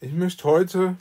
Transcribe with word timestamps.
Ich 0.00 0.12
möchte 0.12 0.44
heute 0.44 0.96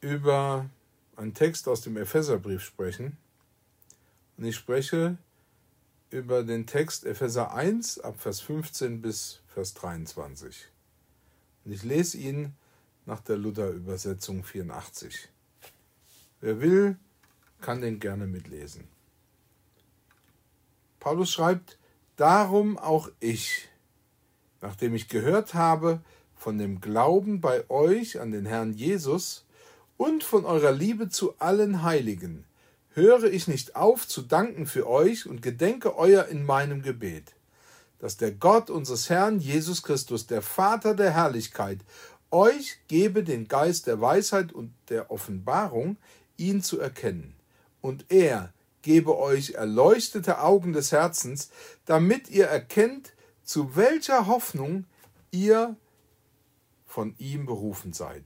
über 0.00 0.68
einen 1.16 1.34
Text 1.34 1.68
aus 1.68 1.82
dem 1.82 1.96
Epheserbrief 1.96 2.62
sprechen. 2.62 3.16
Und 4.36 4.44
ich 4.44 4.56
spreche 4.56 5.18
über 6.10 6.42
den 6.42 6.66
Text 6.66 7.04
Epheser 7.04 7.54
1 7.54 8.00
ab 8.00 8.18
Vers 8.18 8.40
15 8.40 9.02
bis 9.02 9.40
Vers 9.48 9.74
23. 9.74 10.68
Und 11.64 11.72
ich 11.72 11.82
lese 11.82 12.16
ihn 12.16 12.54
nach 13.06 13.20
der 13.20 13.36
Luther-Übersetzung 13.36 14.42
84. 14.42 15.28
Wer 16.40 16.60
will, 16.60 16.96
kann 17.60 17.82
den 17.82 18.00
gerne 18.00 18.26
mitlesen. 18.26 18.88
Paulus 20.98 21.30
schreibt, 21.30 21.78
Darum 22.20 22.76
auch 22.76 23.08
ich, 23.18 23.69
nachdem 24.60 24.94
ich 24.94 25.08
gehört 25.08 25.54
habe 25.54 26.00
von 26.36 26.58
dem 26.58 26.80
Glauben 26.80 27.40
bei 27.40 27.68
euch 27.68 28.20
an 28.20 28.30
den 28.30 28.46
Herrn 28.46 28.72
Jesus 28.72 29.44
und 29.96 30.24
von 30.24 30.44
eurer 30.44 30.72
Liebe 30.72 31.08
zu 31.08 31.34
allen 31.38 31.82
Heiligen, 31.82 32.44
höre 32.92 33.24
ich 33.24 33.46
nicht 33.46 33.76
auf 33.76 34.08
zu 34.08 34.22
danken 34.22 34.66
für 34.66 34.88
euch 34.88 35.26
und 35.26 35.42
gedenke 35.42 35.96
euer 35.96 36.26
in 36.26 36.44
meinem 36.44 36.82
Gebet, 36.82 37.34
dass 37.98 38.16
der 38.16 38.32
Gott 38.32 38.70
unseres 38.70 39.10
Herrn 39.10 39.38
Jesus 39.38 39.82
Christus, 39.82 40.26
der 40.26 40.42
Vater 40.42 40.94
der 40.94 41.12
Herrlichkeit, 41.12 41.80
euch 42.30 42.78
gebe 42.88 43.22
den 43.22 43.48
Geist 43.48 43.86
der 43.86 44.00
Weisheit 44.00 44.52
und 44.52 44.72
der 44.88 45.10
Offenbarung, 45.10 45.96
ihn 46.36 46.62
zu 46.62 46.80
erkennen, 46.80 47.34
und 47.80 48.06
er 48.08 48.52
gebe 48.82 49.18
euch 49.18 49.50
erleuchtete 49.50 50.40
Augen 50.40 50.72
des 50.72 50.92
Herzens, 50.92 51.50
damit 51.84 52.30
ihr 52.30 52.46
erkennt, 52.46 53.12
zu 53.50 53.74
welcher 53.74 54.28
Hoffnung 54.28 54.84
ihr 55.32 55.74
von 56.86 57.16
ihm 57.18 57.46
berufen 57.46 57.92
seid, 57.92 58.22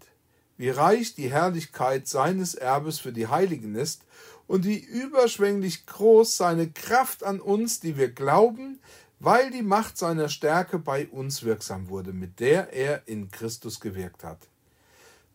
wie 0.58 0.68
reich 0.68 1.14
die 1.14 1.30
Herrlichkeit 1.30 2.06
seines 2.06 2.54
Erbes 2.54 2.98
für 2.98 3.10
die 3.10 3.28
Heiligen 3.28 3.74
ist 3.74 4.02
und 4.46 4.66
wie 4.66 4.76
überschwänglich 4.76 5.86
groß 5.86 6.36
seine 6.36 6.70
Kraft 6.70 7.24
an 7.24 7.40
uns, 7.40 7.80
die 7.80 7.96
wir 7.96 8.12
glauben, 8.12 8.80
weil 9.18 9.50
die 9.50 9.62
Macht 9.62 9.96
seiner 9.96 10.28
Stärke 10.28 10.78
bei 10.78 11.06
uns 11.06 11.42
wirksam 11.42 11.88
wurde, 11.88 12.12
mit 12.12 12.38
der 12.38 12.74
er 12.74 13.08
in 13.08 13.30
Christus 13.30 13.80
gewirkt 13.80 14.24
hat. 14.24 14.46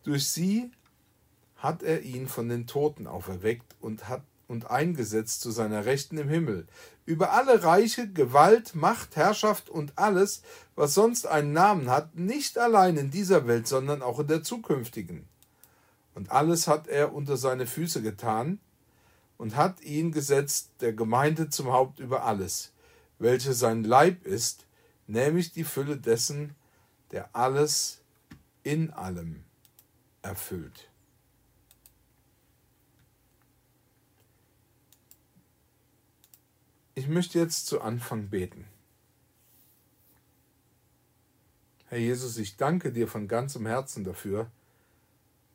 Durch 0.04 0.28
sie 0.28 0.70
hat 1.56 1.82
er 1.82 2.02
ihn 2.02 2.28
von 2.28 2.48
den 2.48 2.68
Toten 2.68 3.08
auferweckt 3.08 3.74
und 3.80 4.08
hat 4.08 4.22
und 4.50 4.68
eingesetzt 4.68 5.42
zu 5.42 5.52
seiner 5.52 5.84
Rechten 5.84 6.18
im 6.18 6.28
Himmel, 6.28 6.66
über 7.10 7.32
alle 7.32 7.64
Reiche, 7.64 8.08
Gewalt, 8.08 8.76
Macht, 8.76 9.16
Herrschaft 9.16 9.68
und 9.68 9.98
alles, 9.98 10.42
was 10.76 10.94
sonst 10.94 11.26
einen 11.26 11.52
Namen 11.52 11.90
hat, 11.90 12.14
nicht 12.14 12.56
allein 12.56 12.96
in 12.96 13.10
dieser 13.10 13.48
Welt, 13.48 13.66
sondern 13.66 14.00
auch 14.00 14.20
in 14.20 14.28
der 14.28 14.44
zukünftigen. 14.44 15.26
Und 16.14 16.30
alles 16.30 16.68
hat 16.68 16.86
er 16.86 17.12
unter 17.12 17.36
seine 17.36 17.66
Füße 17.66 18.00
getan 18.00 18.60
und 19.38 19.56
hat 19.56 19.82
ihn 19.82 20.12
gesetzt, 20.12 20.70
der 20.80 20.92
Gemeinde 20.92 21.48
zum 21.48 21.72
Haupt 21.72 21.98
über 21.98 22.22
alles, 22.22 22.70
welche 23.18 23.54
sein 23.54 23.82
Leib 23.82 24.24
ist, 24.24 24.66
nämlich 25.08 25.50
die 25.50 25.64
Fülle 25.64 25.96
dessen, 25.96 26.54
der 27.10 27.34
alles 27.34 28.02
in 28.62 28.92
allem 28.92 29.42
erfüllt. 30.22 30.89
Ich 36.94 37.08
möchte 37.08 37.38
jetzt 37.38 37.66
zu 37.66 37.80
Anfang 37.80 38.28
beten. 38.28 38.66
Herr 41.86 41.98
Jesus, 41.98 42.36
ich 42.36 42.56
danke 42.56 42.92
dir 42.92 43.08
von 43.08 43.28
ganzem 43.28 43.66
Herzen 43.66 44.04
dafür, 44.04 44.50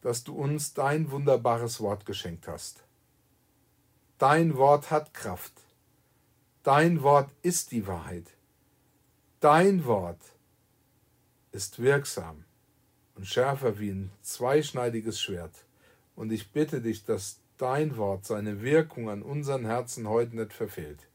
dass 0.02 0.24
du 0.24 0.36
uns 0.36 0.74
dein 0.74 1.12
wunderbares 1.12 1.82
Wort 1.82 2.06
geschenkt 2.06 2.48
hast. 2.48 2.84
Dein 4.18 4.56
Wort 4.56 4.92
hat 4.92 5.14
Kraft. 5.14 5.54
Dein 6.64 7.04
Wort 7.04 7.30
ist 7.42 7.72
die 7.72 7.86
Wahrheit. 7.86 8.28
Dein 9.40 9.86
Wort 9.86 10.22
ist 11.52 11.80
wirksam 11.80 12.46
und 13.16 13.28
schärfer 13.28 13.78
wie 13.80 13.92
ein 13.92 14.12
zweischneidiges 14.22 15.22
Schwert. 15.22 15.66
Und 16.16 16.32
ich 16.32 16.52
bitte 16.52 16.82
dich, 16.82 17.04
dass 17.04 17.40
dein 17.58 17.98
Wort 17.98 18.26
seine 18.26 18.62
Wirkung 18.62 19.10
an 19.10 19.22
unseren 19.22 19.66
Herzen 19.66 20.08
heute 20.08 20.36
nicht 20.36 20.54
verfehlt. 20.54 21.08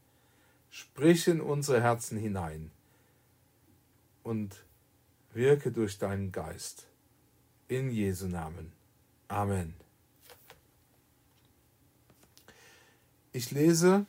Sprich 0.71 1.27
in 1.27 1.41
unsere 1.41 1.83
Herzen 1.83 2.17
hinein 2.17 2.71
und 4.23 4.65
wirke 5.33 5.73
durch 5.73 5.99
deinen 5.99 6.33
Geist. 6.33 6.87
In 7.69 7.91
Jesu 7.91 8.27
Namen. 8.27 8.73
Amen. 9.29 9.75
Ich 13.33 13.51
lese 13.53 14.07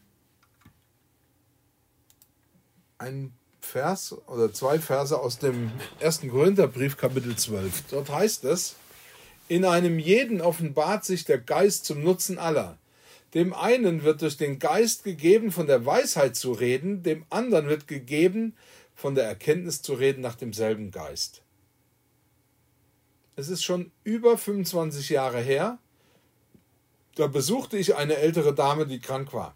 einen 2.98 3.34
Vers 3.60 4.14
oder 4.28 4.52
zwei 4.52 4.80
Verse 4.80 5.18
aus 5.18 5.38
dem 5.38 5.72
ersten 6.00 6.30
Korintherbrief, 6.30 6.98
Kapitel 6.98 7.36
12. 7.36 7.84
Dort 7.90 8.10
heißt 8.10 8.44
es, 8.46 8.76
in 9.48 9.66
einem 9.66 10.00
jeden 10.00 10.42
offenbart 10.42 11.06
sich 11.06 11.26
der 11.26 11.38
Geist 11.38 11.86
zum 11.86 12.04
Nutzen 12.04 12.40
aller. 12.40 12.78
Dem 13.34 13.54
einen 13.54 14.04
wird 14.04 14.22
durch 14.22 14.38
den 14.38 14.60
Geist 14.60 15.04
gegeben, 15.04 15.52
von 15.52 15.68
der 15.68 15.86
Weisheit 15.86 16.36
zu 16.36 16.52
reden, 16.52 17.02
dem 17.02 17.26
anderen 17.30 17.68
wird 17.68 17.88
gegeben, 17.88 18.56
von 18.94 19.16
der 19.16 19.26
Erkenntnis 19.26 19.82
zu 19.82 19.94
reden 19.94 20.22
nach 20.22 20.36
demselben 20.36 20.92
Geist. 20.92 21.42
Es 23.38 23.48
ist 23.48 23.64
schon 23.64 23.92
über 24.04 24.38
25 24.38 25.10
Jahre 25.10 25.40
her, 25.40 25.80
da 27.16 27.28
besuchte 27.28 27.78
ich 27.78 27.96
eine 27.96 28.18
ältere 28.18 28.54
Dame, 28.54 28.86
die 28.86 29.00
krank 29.00 29.34
war. 29.34 29.56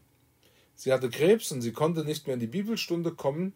Sie 0.75 0.91
hatte 0.91 1.09
Krebs 1.09 1.51
und 1.51 1.61
sie 1.61 1.71
konnte 1.71 2.03
nicht 2.03 2.27
mehr 2.27 2.33
in 2.33 2.39
die 2.39 2.47
Bibelstunde 2.47 3.11
kommen. 3.11 3.53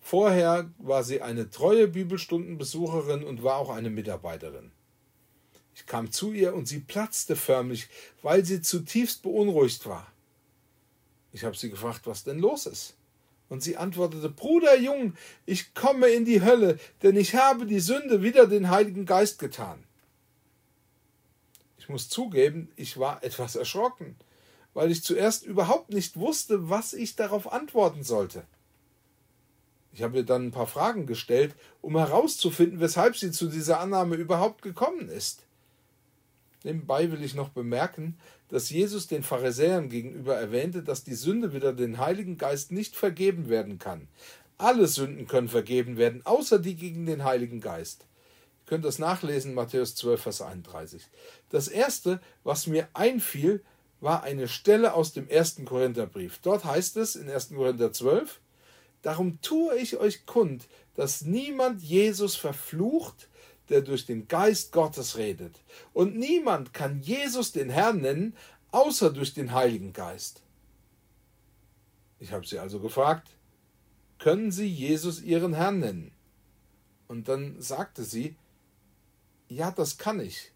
Vorher 0.00 0.70
war 0.78 1.02
sie 1.02 1.22
eine 1.22 1.50
treue 1.50 1.88
Bibelstundenbesucherin 1.88 3.24
und 3.24 3.42
war 3.42 3.56
auch 3.56 3.70
eine 3.70 3.90
Mitarbeiterin. 3.90 4.70
Ich 5.78 5.86
kam 5.86 6.10
zu 6.10 6.32
ihr 6.32 6.54
und 6.54 6.66
sie 6.66 6.80
platzte 6.80 7.36
förmlich, 7.36 7.86
weil 8.20 8.44
sie 8.44 8.60
zutiefst 8.60 9.22
beunruhigt 9.22 9.86
war. 9.86 10.10
Ich 11.32 11.44
habe 11.44 11.56
sie 11.56 11.70
gefragt, 11.70 12.00
was 12.04 12.24
denn 12.24 12.40
los 12.40 12.66
ist. 12.66 12.96
Und 13.48 13.62
sie 13.62 13.76
antwortete, 13.76 14.28
Bruder 14.28 14.76
Jung, 14.76 15.14
ich 15.46 15.74
komme 15.74 16.08
in 16.08 16.24
die 16.24 16.42
Hölle, 16.42 16.80
denn 17.04 17.16
ich 17.16 17.36
habe 17.36 17.64
die 17.64 17.78
Sünde 17.78 18.24
wider 18.24 18.48
den 18.48 18.70
Heiligen 18.70 19.06
Geist 19.06 19.38
getan. 19.38 19.84
Ich 21.78 21.88
muss 21.88 22.08
zugeben, 22.08 22.72
ich 22.74 22.98
war 22.98 23.22
etwas 23.22 23.54
erschrocken, 23.54 24.16
weil 24.74 24.90
ich 24.90 25.04
zuerst 25.04 25.44
überhaupt 25.46 25.90
nicht 25.90 26.16
wusste, 26.16 26.68
was 26.68 26.92
ich 26.92 27.14
darauf 27.14 27.52
antworten 27.52 28.02
sollte. 28.02 28.42
Ich 29.92 30.02
habe 30.02 30.16
ihr 30.18 30.24
dann 30.24 30.48
ein 30.48 30.52
paar 30.52 30.66
Fragen 30.66 31.06
gestellt, 31.06 31.54
um 31.82 31.96
herauszufinden, 31.96 32.80
weshalb 32.80 33.16
sie 33.16 33.30
zu 33.30 33.46
dieser 33.46 33.78
Annahme 33.78 34.16
überhaupt 34.16 34.62
gekommen 34.62 35.08
ist. 35.08 35.44
Nebenbei 36.64 37.10
will 37.12 37.22
ich 37.22 37.34
noch 37.34 37.50
bemerken, 37.50 38.18
dass 38.48 38.70
Jesus 38.70 39.06
den 39.06 39.22
Pharisäern 39.22 39.88
gegenüber 39.88 40.36
erwähnte, 40.36 40.82
dass 40.82 41.04
die 41.04 41.14
Sünde 41.14 41.52
wieder 41.52 41.72
den 41.72 41.98
Heiligen 41.98 42.36
Geist 42.36 42.72
nicht 42.72 42.96
vergeben 42.96 43.48
werden 43.48 43.78
kann. 43.78 44.08
Alle 44.56 44.88
Sünden 44.88 45.28
können 45.28 45.48
vergeben 45.48 45.96
werden, 45.96 46.22
außer 46.24 46.58
die 46.58 46.74
gegen 46.74 47.06
den 47.06 47.24
Heiligen 47.24 47.60
Geist. 47.60 48.06
Ihr 48.64 48.70
könnt 48.70 48.84
das 48.84 48.98
nachlesen, 48.98 49.54
Matthäus 49.54 49.94
12, 49.94 50.20
Vers 50.20 50.42
31. 50.42 51.02
Das 51.48 51.68
erste, 51.68 52.20
was 52.42 52.66
mir 52.66 52.88
einfiel, 52.92 53.62
war 54.00 54.22
eine 54.22 54.48
Stelle 54.48 54.94
aus 54.94 55.12
dem 55.12 55.28
ersten 55.28 55.64
Korintherbrief. 55.64 56.38
Dort 56.42 56.64
heißt 56.64 56.96
es 56.96 57.16
in 57.16 57.30
1. 57.30 57.50
Korinther 57.54 57.92
12, 57.92 58.40
Darum 59.02 59.40
tue 59.40 59.76
ich 59.76 59.96
euch 59.98 60.26
kund, 60.26 60.66
dass 60.94 61.22
niemand 61.22 61.82
Jesus 61.82 62.34
verflucht, 62.34 63.27
der 63.70 63.82
durch 63.82 64.06
den 64.06 64.28
Geist 64.28 64.72
Gottes 64.72 65.16
redet. 65.16 65.60
Und 65.92 66.16
niemand 66.16 66.72
kann 66.72 67.00
Jesus 67.00 67.52
den 67.52 67.70
Herrn 67.70 68.00
nennen, 68.00 68.36
außer 68.70 69.10
durch 69.10 69.34
den 69.34 69.52
Heiligen 69.52 69.92
Geist. 69.92 70.42
Ich 72.18 72.32
habe 72.32 72.46
sie 72.46 72.58
also 72.58 72.80
gefragt, 72.80 73.28
können 74.18 74.50
Sie 74.50 74.66
Jesus 74.66 75.22
Ihren 75.22 75.54
Herrn 75.54 75.78
nennen? 75.78 76.10
Und 77.06 77.28
dann 77.28 77.60
sagte 77.60 78.04
sie, 78.04 78.36
ja, 79.48 79.70
das 79.70 79.96
kann 79.96 80.20
ich. 80.20 80.52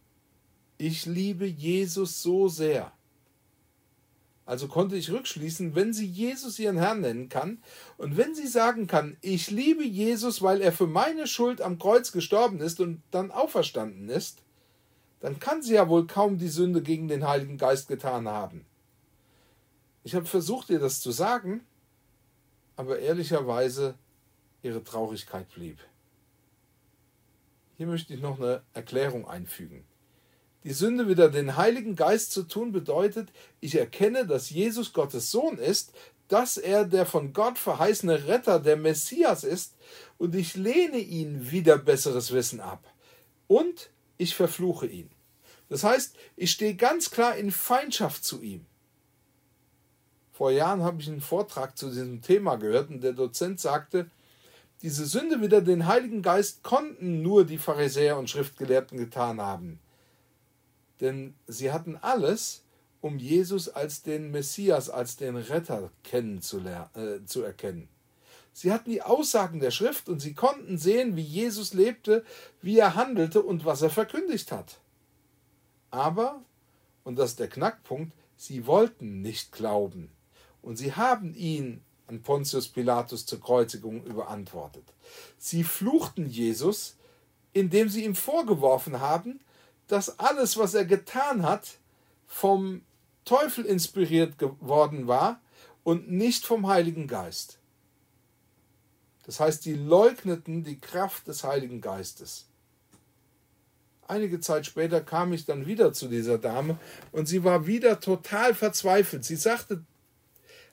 Ich 0.76 1.06
liebe 1.06 1.47
Jesus 1.47 2.23
so 2.23 2.49
sehr. 2.49 2.93
Also 4.44 4.67
konnte 4.67 4.97
ich 4.97 5.11
rückschließen, 5.11 5.75
wenn 5.77 5.93
sie 5.93 6.06
Jesus 6.06 6.59
ihren 6.59 6.77
Herrn 6.77 7.00
nennen 7.00 7.29
kann 7.29 7.62
und 7.97 8.17
wenn 8.17 8.35
sie 8.35 8.49
sagen 8.49 8.89
kann, 8.89 9.17
ich 9.21 9.50
liebe 9.50 9.85
Jesus, 9.85 10.43
weil 10.43 10.61
er 10.61 10.73
für 10.73 10.89
meine 10.89 11.29
Schuld 11.29 11.61
am 11.61 11.79
Kreuz 11.79 12.11
gestorben 12.11 12.61
ist 12.61 12.81
und 12.81 13.03
dann 13.12 13.31
auferstanden 13.31 14.09
ist, 14.09 14.43
dann 15.21 15.39
kann 15.39 15.62
sie 15.62 15.75
ja 15.75 15.89
wohl 15.89 16.09
kaum 16.09 16.39
die 16.39 16.49
Sünde 16.49 16.83
gegen 16.83 17.06
den 17.06 17.27
Heiligen 17.27 17.56
Geist 17.56 17.87
getan 17.87 18.27
haben. 18.27 18.67
Ich 20.03 20.17
habe 20.17 20.27
versucht, 20.27 20.71
ihr 20.71 20.81
das 20.81 21.00
zu 21.00 21.12
sagen, 21.12 21.65
aber 22.75 22.99
ehrlicherweise 22.99 23.95
ihre 24.62 24.83
Traurigkeit 24.83 25.49
blieb. 25.50 25.79
Hier 27.77 27.87
möchte 27.87 28.12
ich 28.15 28.21
noch 28.21 28.41
eine 28.41 28.62
Erklärung 28.75 29.29
einfügen. 29.29 29.85
Die 30.64 30.73
Sünde 30.73 31.09
wieder 31.09 31.29
den 31.29 31.56
Heiligen 31.56 31.97
Geist 31.97 32.32
zu 32.32 32.44
tun 32.44 32.73
bedeutet, 32.73 33.31
ich 33.61 33.75
erkenne, 33.75 34.26
dass 34.26 34.50
Jesus 34.50 34.93
Gottes 34.93 35.31
Sohn 35.31 35.59
ist, 35.59 35.93
dass 36.29 36.56
er 36.56 36.85
der 36.85 37.05
von 37.05 37.32
Gott 37.32 37.59
verheißene 37.59 38.26
Retter, 38.26 38.61
der 38.61 38.76
Messias 38.76 39.44
ist, 39.44 39.75
und 40.19 40.35
ich 40.35 40.55
lehne 40.55 40.99
ihn 40.99 41.50
wieder 41.50 41.79
besseres 41.79 42.32
Wissen 42.32 42.61
ab. 42.61 42.82
Und 43.49 43.91
ich 44.19 44.35
verfluche 44.35 44.87
ihn. 44.87 45.11
Das 45.69 45.85
heißt, 45.85 46.17
ich 46.37 46.53
stehe 46.53 46.75
ganz 46.75 47.11
klar 47.11 47.37
in 47.37 47.50
Feindschaft 47.50 48.25
zu 48.25 48.41
ihm. 48.41 48.64
Vor 50.32 50.50
Jahren 50.50 50.82
habe 50.82 51.03
ich 51.03 51.09
einen 51.09 51.20
Vortrag 51.20 51.76
zu 51.76 51.88
diesem 51.88 52.23
Thema 52.23 52.56
gehört 52.56 52.91
und 52.91 53.03
der 53.03 53.12
Dozent 53.12 53.61
sagte, 53.61 54.11
diese 54.81 55.06
Sünde 55.06 55.41
wider 55.41 55.61
den 55.61 55.87
Heiligen 55.87 56.23
Geist 56.23 56.62
konnten 56.62 57.23
nur 57.23 57.44
die 57.44 57.59
Pharisäer 57.59 58.19
und 58.19 58.31
Schriftgelehrten 58.31 58.99
getan 58.99 59.41
haben. 59.41 59.79
Denn 61.02 61.34
sie 61.49 61.72
hatten 61.72 61.96
alles, 61.96 62.62
um 63.02 63.19
Jesus 63.19 63.69
als 63.69 64.02
den 64.02 64.31
Messias, 64.31 64.88
als 64.88 65.16
den 65.16 65.37
Retter 65.37 65.90
äh, 66.12 67.25
zu 67.26 67.43
erkennen. 67.43 67.88
Sie 68.52 68.72
hatten 68.72 68.90
die 68.90 69.02
Aussagen 69.02 69.60
der 69.60 69.72
Schrift 69.72 70.08
und 70.08 70.20
sie 70.20 70.34
konnten 70.34 70.78
sehen, 70.78 71.16
wie 71.16 71.22
Jesus 71.22 71.75
lebte, 71.75 72.25
wie 72.60 72.78
er 72.78 72.94
handelte 72.94 73.43
und 73.43 73.64
was 73.64 73.82
er 73.82 73.90
verkündigt 73.90 74.52
hat. 74.52 74.78
Aber, 75.90 76.43
und 77.02 77.19
das 77.19 77.31
ist 77.31 77.40
der 77.40 77.49
Knackpunkt, 77.49 78.12
sie 78.37 78.66
wollten 78.66 79.22
nicht 79.22 79.52
glauben. 79.52 80.10
Und 80.62 80.76
sie 80.76 80.94
haben 80.94 81.34
ihn 81.34 81.82
an 82.06 82.22
Pontius 82.22 82.69
Pilatus 82.69 83.26
zur 83.26 83.40
Kreuzigung 83.40 84.04
überantwortet. 84.04 84.84
Sie 85.38 85.64
fluchten 85.64 86.26
Jesus, 86.28 86.96
indem 87.52 87.88
sie 87.88 88.04
ihm 88.04 88.14
vorgeworfen 88.14 89.00
haben, 89.00 89.40
dass 89.88 90.19
alles, 90.19 90.56
was 90.56 90.75
er 90.75 90.84
getan 90.84 91.43
hat, 91.43 91.79
vom 92.26 92.82
Teufel 93.25 93.64
inspiriert 93.64 94.38
geworden 94.38 95.06
war 95.06 95.40
und 95.84 96.11
nicht 96.11 96.44
vom 96.44 96.67
Heiligen 96.67 97.06
Geist. 97.06 97.58
Das 99.25 99.38
heißt, 99.38 99.62
sie 99.62 99.75
leugneten 99.75 100.64
die 100.64 100.81
Kraft 100.81 101.29
des 101.29 101.44
Heiligen 101.44 101.81
Geistes. 101.81 102.46
Einige 104.08 104.40
Zeit 104.40 104.67
später 104.67 105.00
kam 105.00 105.32
ich 105.32 105.46
dann 105.46 105.67
wieder 105.67 105.93
zu 105.93 106.08
dieser 106.08 106.38
Dame 106.38 106.78
und 107.12 107.26
sie 107.26 107.44
war 107.44 107.67
wieder 107.67 108.00
total 108.00 108.55
verzweifelt. 108.55 109.25
Sie 109.25 109.37
sagte 109.37 109.85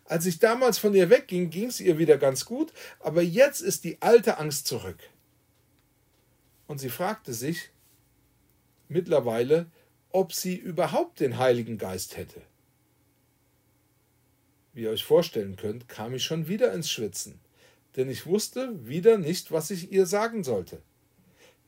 als 0.09 0.25
ich 0.25 0.39
damals 0.39 0.79
von 0.79 0.95
ihr 0.95 1.11
wegging, 1.11 1.51
ging 1.51 1.67
es 1.67 1.79
ihr 1.79 1.99
wieder 1.99 2.17
ganz 2.17 2.43
gut, 2.43 2.73
aber 2.99 3.21
jetzt 3.21 3.61
ist 3.61 3.83
die 3.83 4.01
alte 4.01 4.39
Angst 4.39 4.65
zurück. 4.65 4.97
Und 6.65 6.79
sie 6.79 6.89
fragte 6.89 7.31
sich 7.31 7.69
mittlerweile, 8.89 9.67
ob 10.11 10.33
sie 10.33 10.55
überhaupt 10.55 11.19
den 11.19 11.37
Heiligen 11.37 11.77
Geist 11.77 12.17
hätte. 12.17 12.41
Wie 14.73 14.83
ihr 14.83 14.91
euch 14.91 15.03
vorstellen 15.03 15.55
könnt, 15.55 15.87
kam 15.87 16.13
ich 16.13 16.23
schon 16.23 16.47
wieder 16.47 16.73
ins 16.73 16.91
Schwitzen, 16.91 17.39
denn 17.95 18.09
ich 18.09 18.25
wusste 18.25 18.87
wieder 18.87 19.17
nicht, 19.17 19.51
was 19.51 19.71
ich 19.71 19.91
ihr 19.91 20.05
sagen 20.05 20.43
sollte. 20.43 20.81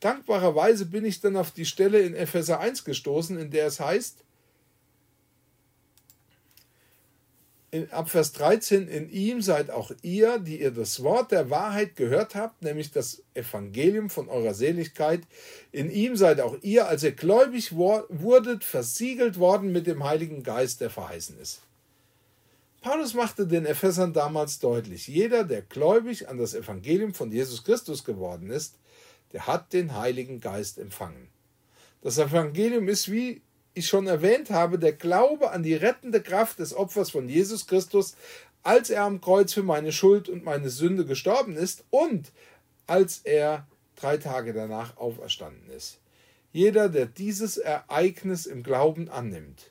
Dankbarerweise 0.00 0.86
bin 0.86 1.04
ich 1.04 1.20
dann 1.20 1.36
auf 1.36 1.52
die 1.52 1.64
Stelle 1.64 2.00
in 2.00 2.14
Epheser 2.14 2.58
1 2.58 2.84
gestoßen, 2.84 3.38
in 3.38 3.50
der 3.50 3.66
es 3.66 3.78
heißt, 3.78 4.24
ab 7.90 8.10
Vers 8.10 8.32
13, 8.32 8.86
in 8.86 9.10
ihm 9.10 9.40
seid 9.40 9.70
auch 9.70 9.92
ihr, 10.02 10.38
die 10.38 10.60
ihr 10.60 10.72
das 10.72 11.02
Wort 11.02 11.32
der 11.32 11.48
Wahrheit 11.48 11.96
gehört 11.96 12.34
habt, 12.34 12.62
nämlich 12.62 12.90
das 12.90 13.22
Evangelium 13.32 14.10
von 14.10 14.28
eurer 14.28 14.52
Seligkeit. 14.52 15.22
In 15.72 15.90
ihm 15.90 16.16
seid 16.16 16.40
auch 16.40 16.56
ihr, 16.60 16.86
als 16.86 17.02
ihr 17.02 17.12
gläubig 17.12 17.74
wurdet, 17.74 18.62
versiegelt 18.62 19.38
worden 19.38 19.72
mit 19.72 19.86
dem 19.86 20.04
Heiligen 20.04 20.42
Geist, 20.42 20.82
der 20.82 20.90
verheißen 20.90 21.38
ist. 21.40 21.62
Paulus 22.82 23.14
machte 23.14 23.46
den 23.46 23.64
Ephesern 23.64 24.12
damals 24.12 24.58
deutlich, 24.58 25.06
jeder, 25.06 25.44
der 25.44 25.62
gläubig 25.62 26.28
an 26.28 26.36
das 26.36 26.54
Evangelium 26.54 27.14
von 27.14 27.30
Jesus 27.30 27.64
Christus 27.64 28.04
geworden 28.04 28.50
ist, 28.50 28.74
der 29.32 29.46
hat 29.46 29.72
den 29.72 29.96
Heiligen 29.96 30.40
Geist 30.40 30.78
empfangen. 30.78 31.28
Das 32.02 32.18
Evangelium 32.18 32.88
ist 32.88 33.10
wie 33.10 33.40
ich 33.74 33.88
schon 33.88 34.06
erwähnt 34.06 34.50
habe, 34.50 34.78
der 34.78 34.92
Glaube 34.92 35.50
an 35.50 35.62
die 35.62 35.74
rettende 35.74 36.20
Kraft 36.20 36.58
des 36.58 36.74
Opfers 36.74 37.10
von 37.10 37.28
Jesus 37.28 37.66
Christus, 37.66 38.16
als 38.62 38.90
er 38.90 39.04
am 39.04 39.20
Kreuz 39.20 39.52
für 39.52 39.62
meine 39.62 39.92
Schuld 39.92 40.28
und 40.28 40.44
meine 40.44 40.70
Sünde 40.70 41.04
gestorben 41.04 41.56
ist 41.56 41.84
und 41.90 42.32
als 42.86 43.20
er 43.24 43.66
drei 43.96 44.18
Tage 44.18 44.52
danach 44.52 44.96
auferstanden 44.96 45.70
ist. 45.70 45.98
Jeder, 46.52 46.88
der 46.88 47.06
dieses 47.06 47.56
Ereignis 47.56 48.46
im 48.46 48.62
Glauben 48.62 49.08
annimmt, 49.08 49.70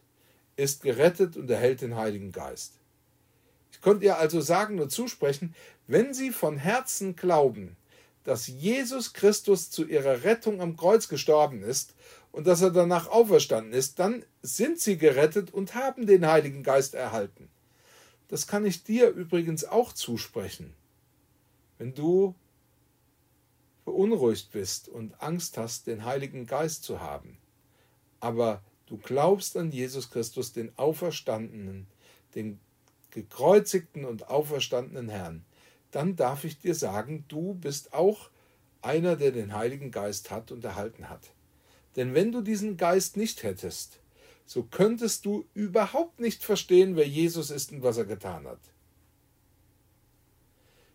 ist 0.55 0.81
gerettet 0.81 1.37
und 1.37 1.49
erhält 1.49 1.81
den 1.81 1.95
Heiligen 1.95 2.31
Geist. 2.31 2.73
Ich 3.71 3.81
konnte 3.81 4.05
ihr 4.05 4.17
also 4.17 4.41
sagen 4.41 4.79
und 4.79 4.91
zusprechen, 4.91 5.55
wenn 5.87 6.13
Sie 6.13 6.31
von 6.31 6.57
Herzen 6.57 7.15
glauben, 7.15 7.77
dass 8.23 8.47
Jesus 8.47 9.13
Christus 9.13 9.71
zu 9.71 9.85
Ihrer 9.85 10.23
Rettung 10.23 10.61
am 10.61 10.77
Kreuz 10.77 11.07
gestorben 11.07 11.63
ist 11.63 11.93
und 12.31 12.47
dass 12.47 12.61
er 12.61 12.71
danach 12.71 13.07
auferstanden 13.07 13.73
ist, 13.73 13.99
dann 13.99 14.23
sind 14.41 14.79
sie 14.79 14.97
gerettet 14.97 15.53
und 15.53 15.75
haben 15.75 16.05
den 16.05 16.25
Heiligen 16.25 16.63
Geist 16.63 16.93
erhalten. 16.93 17.49
Das 18.27 18.47
kann 18.47 18.65
ich 18.65 18.83
dir 18.83 19.09
übrigens 19.09 19.65
auch 19.65 19.91
zusprechen. 19.91 20.73
Wenn 21.77 21.93
du 21.93 22.35
beunruhigt 23.83 24.51
bist 24.51 24.87
und 24.87 25.21
Angst 25.21 25.57
hast, 25.57 25.87
den 25.87 26.05
Heiligen 26.05 26.45
Geist 26.45 26.83
zu 26.83 27.01
haben, 27.01 27.37
aber 28.19 28.61
du 28.85 28.97
glaubst 28.97 29.57
an 29.57 29.71
Jesus 29.71 30.11
Christus, 30.11 30.53
den 30.53 30.71
Auferstandenen, 30.77 31.87
den 32.35 32.59
gekreuzigten 33.09 34.05
und 34.05 34.29
auferstandenen 34.29 35.09
Herrn, 35.09 35.43
dann 35.91 36.15
darf 36.15 36.45
ich 36.45 36.59
dir 36.59 36.75
sagen, 36.75 37.25
du 37.27 37.55
bist 37.55 37.93
auch 37.93 38.29
einer, 38.81 39.17
der 39.17 39.31
den 39.31 39.53
Heiligen 39.53 39.91
Geist 39.91 40.31
hat 40.31 40.51
und 40.51 40.63
erhalten 40.63 41.09
hat. 41.09 41.33
Denn 41.95 42.13
wenn 42.13 42.31
du 42.31 42.41
diesen 42.41 42.77
Geist 42.77 43.17
nicht 43.17 43.43
hättest, 43.43 43.99
so 44.45 44.63
könntest 44.63 45.25
du 45.25 45.45
überhaupt 45.53 46.19
nicht 46.19 46.43
verstehen, 46.43 46.95
wer 46.95 47.07
Jesus 47.07 47.51
ist 47.51 47.71
und 47.71 47.83
was 47.83 47.97
er 47.97 48.05
getan 48.05 48.47
hat. 48.47 48.59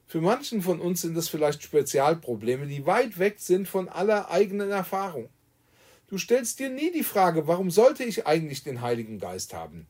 Für 0.07 0.21
manchen 0.21 0.63
von 0.63 0.81
uns 0.81 1.03
sind 1.03 1.17
das 1.17 1.29
vielleicht 1.29 1.63
Spezialprobleme, 1.63 2.67
die 2.67 2.87
weit 2.87 3.19
weg 3.19 3.37
sind 3.39 3.67
von 3.67 3.89
aller 3.89 4.31
eigenen 4.31 4.71
Erfahrung. 4.71 5.29
Du 6.09 6.19
stellst 6.19 6.61
dir 6.61 6.71
nie 6.71 6.93
die 6.93 7.03
Frage, 7.03 7.49
warum 7.49 7.71
sollte 7.71 8.05
ich 8.05 8.27
eigentlich 8.27 8.63
den 8.63 8.81
Heiligen 8.81 9.19
Geist 9.19 9.53
haben? 9.53 9.87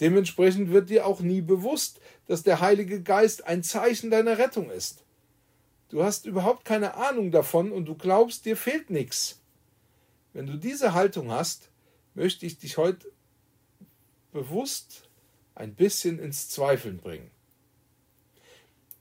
Dementsprechend 0.00 0.70
wird 0.70 0.90
dir 0.90 1.06
auch 1.06 1.20
nie 1.20 1.40
bewusst, 1.40 2.00
dass 2.26 2.42
der 2.42 2.60
Heilige 2.60 3.02
Geist 3.02 3.46
ein 3.46 3.62
Zeichen 3.62 4.10
deiner 4.10 4.38
Rettung 4.38 4.70
ist. 4.70 5.02
Du 5.88 6.04
hast 6.04 6.26
überhaupt 6.26 6.66
keine 6.66 6.94
Ahnung 6.94 7.30
davon 7.30 7.72
und 7.72 7.86
du 7.86 7.94
glaubst, 7.94 8.44
dir 8.44 8.56
fehlt 8.56 8.90
nichts. 8.90 9.37
Wenn 10.32 10.46
du 10.46 10.56
diese 10.56 10.94
Haltung 10.94 11.30
hast, 11.30 11.70
möchte 12.14 12.46
ich 12.46 12.58
dich 12.58 12.76
heute 12.76 13.10
bewusst 14.32 15.08
ein 15.54 15.74
bisschen 15.74 16.18
ins 16.18 16.48
Zweifeln 16.48 16.98
bringen. 16.98 17.30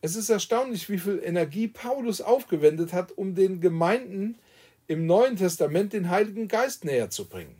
Es 0.02 0.16
ist 0.16 0.30
erstaunlich, 0.30 0.90
wie 0.90 1.00
viel 1.00 1.22
Energie 1.24 1.68
Paulus 1.68 2.22
aufgewendet 2.22 2.94
hat, 2.94 3.12
um 3.12 3.36
den 3.36 3.62
Gemeinden 3.62 4.38
im 4.88 5.06
Neuen 5.06 5.36
Testament 5.36 5.94
den 5.94 6.10
Heiligen 6.10 6.48
Geist 6.48 6.86
näher 6.86 7.10
zu 7.10 7.26
bringen. 7.26 7.56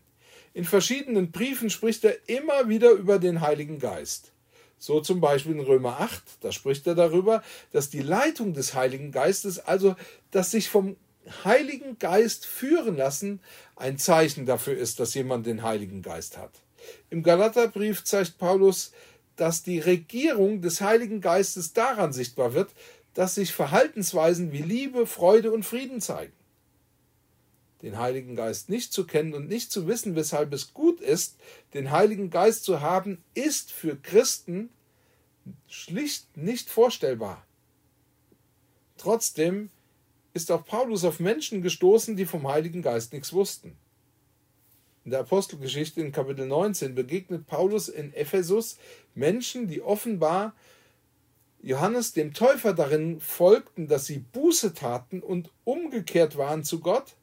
In 0.54 0.64
verschiedenen 0.64 1.32
Briefen 1.32 1.70
spricht 1.70 2.04
er 2.04 2.18
immer 2.28 2.70
wieder 2.70 2.92
über 2.92 3.20
den 3.20 3.42
Heiligen 3.42 3.80
Geist. 3.80 4.32
So 4.80 5.02
zum 5.02 5.20
Beispiel 5.20 5.54
in 5.54 5.60
Römer 5.60 6.00
8, 6.00 6.24
da 6.42 6.52
spricht 6.52 6.86
er 6.88 6.96
darüber, 6.96 7.44
dass 7.72 7.90
die 7.90 8.02
Leitung 8.02 8.54
des 8.54 8.74
Heiligen 8.74 9.12
Geistes, 9.12 9.60
also 9.60 9.96
das 10.32 10.52
sich 10.52 10.70
vom 10.70 10.96
Heiligen 11.44 12.00
Geist 12.00 12.46
führen 12.46 12.98
lassen, 12.98 13.40
ein 13.76 13.98
Zeichen 13.98 14.46
dafür 14.46 14.78
ist, 14.78 15.00
dass 15.00 15.14
jemand 15.14 15.46
den 15.46 15.64
Heiligen 15.64 16.02
Geist 16.02 16.38
hat. 16.38 16.52
Im 17.10 17.24
Galaterbrief 17.24 18.04
zeigt 18.04 18.38
Paulus, 18.38 18.92
dass 19.36 19.64
die 19.64 19.80
Regierung 19.80 20.62
des 20.62 20.82
Heiligen 20.82 21.22
Geistes 21.22 21.74
daran 21.74 22.14
sichtbar 22.14 22.54
wird, 22.54 22.72
dass 23.14 23.36
sich 23.36 23.54
Verhaltensweisen 23.54 24.52
wie 24.52 24.62
Liebe, 24.62 25.08
Freude 25.08 25.52
und 25.52 25.64
Frieden 25.64 26.02
zeigen. 26.02 26.34
Den 27.82 27.98
Heiligen 28.00 28.36
Geist 28.36 28.70
nicht 28.70 28.92
zu 28.92 29.06
kennen 29.06 29.34
und 29.34 29.48
nicht 29.48 29.72
zu 29.72 29.88
wissen, 29.88 30.16
weshalb 30.16 30.52
es 30.54 30.74
gut 30.74 31.00
ist, 31.00 31.36
den 31.74 31.92
Heiligen 31.92 32.30
Geist 32.30 32.64
zu 32.64 32.82
haben, 32.82 33.24
ist 33.36 33.72
für 33.72 33.96
Christen 33.96 34.70
schlicht 35.68 36.36
nicht 36.36 36.70
vorstellbar. 36.70 37.46
Trotzdem 38.98 39.70
ist 40.38 40.52
auch 40.52 40.64
Paulus 40.64 41.04
auf 41.04 41.20
Menschen 41.20 41.64
gestoßen, 41.64 42.16
die 42.16 42.28
vom 42.28 42.48
Heiligen 42.48 42.84
Geist 42.84 43.12
nichts 43.12 43.34
wussten. 43.34 43.76
In 45.04 45.12
der 45.12 45.22
Apostelgeschichte 45.22 46.00
in 46.00 46.12
Kapitel 46.12 46.46
19 46.46 46.94
begegnet 46.94 47.48
Paulus 47.48 47.90
in 47.90 48.14
Ephesus 48.14 48.78
Menschen, 49.16 49.68
die 49.68 49.82
offenbar 49.82 50.54
Johannes 51.64 52.14
dem 52.14 52.36
Täufer 52.36 52.74
darin 52.74 53.20
folgten, 53.20 53.88
dass 53.88 54.06
sie 54.06 54.20
Buße 54.20 54.76
taten 54.76 55.22
und 55.22 55.50
umgekehrt 55.64 56.38
waren 56.38 56.64
zu 56.64 56.82
Gott, 56.82 57.16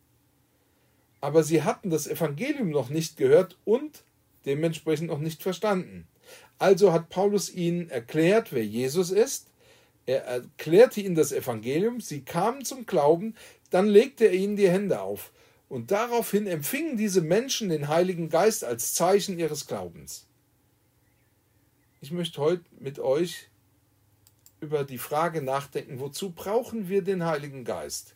aber 1.20 1.44
sie 1.44 1.62
hatten 1.62 1.90
das 1.90 2.08
Evangelium 2.08 2.70
noch 2.70 2.88
nicht 2.88 3.16
gehört 3.16 3.56
und 3.64 4.02
dementsprechend 4.44 5.06
noch 5.06 5.20
nicht 5.20 5.40
verstanden. 5.40 6.08
Also 6.58 6.92
hat 6.92 7.10
Paulus 7.10 7.48
ihnen 7.48 7.90
erklärt, 7.90 8.52
wer 8.52 8.64
Jesus 8.64 9.12
ist, 9.12 9.46
er 10.06 10.24
erklärte 10.24 11.00
ihnen 11.00 11.14
das 11.14 11.32
Evangelium, 11.32 12.00
sie 12.00 12.22
kamen 12.22 12.64
zum 12.64 12.86
Glauben, 12.86 13.34
dann 13.70 13.86
legte 13.86 14.26
er 14.26 14.34
ihnen 14.34 14.56
die 14.56 14.70
Hände 14.70 15.00
auf. 15.00 15.32
Und 15.68 15.90
daraufhin 15.90 16.46
empfingen 16.46 16.96
diese 16.96 17.22
Menschen 17.22 17.70
den 17.70 17.88
Heiligen 17.88 18.28
Geist 18.28 18.64
als 18.64 18.94
Zeichen 18.94 19.38
ihres 19.38 19.66
Glaubens. 19.66 20.26
Ich 22.00 22.12
möchte 22.12 22.40
heute 22.40 22.64
mit 22.78 22.98
euch 22.98 23.48
über 24.60 24.84
die 24.84 24.98
Frage 24.98 25.42
nachdenken, 25.42 26.00
wozu 26.00 26.30
brauchen 26.30 26.88
wir 26.88 27.02
den 27.02 27.24
Heiligen 27.24 27.64
Geist? 27.64 28.14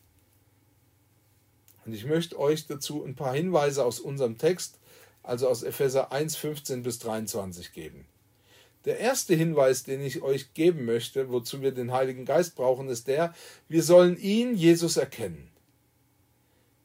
Und 1.84 1.94
ich 1.94 2.04
möchte 2.04 2.38
euch 2.38 2.66
dazu 2.66 3.02
ein 3.02 3.14
paar 3.14 3.34
Hinweise 3.34 3.84
aus 3.84 3.98
unserem 3.98 4.36
Text, 4.36 4.78
also 5.22 5.48
aus 5.48 5.62
Epheser 5.62 6.12
1, 6.12 6.36
15 6.36 6.82
bis 6.82 6.98
23 6.98 7.72
geben. 7.72 8.06
Der 8.84 8.98
erste 8.98 9.34
Hinweis, 9.34 9.82
den 9.82 10.00
ich 10.00 10.22
euch 10.22 10.54
geben 10.54 10.84
möchte, 10.84 11.30
wozu 11.30 11.60
wir 11.60 11.72
den 11.72 11.92
Heiligen 11.92 12.24
Geist 12.24 12.54
brauchen, 12.54 12.88
ist 12.88 13.08
der, 13.08 13.34
wir 13.68 13.82
sollen 13.82 14.16
ihn, 14.18 14.54
Jesus, 14.54 14.96
erkennen. 14.96 15.50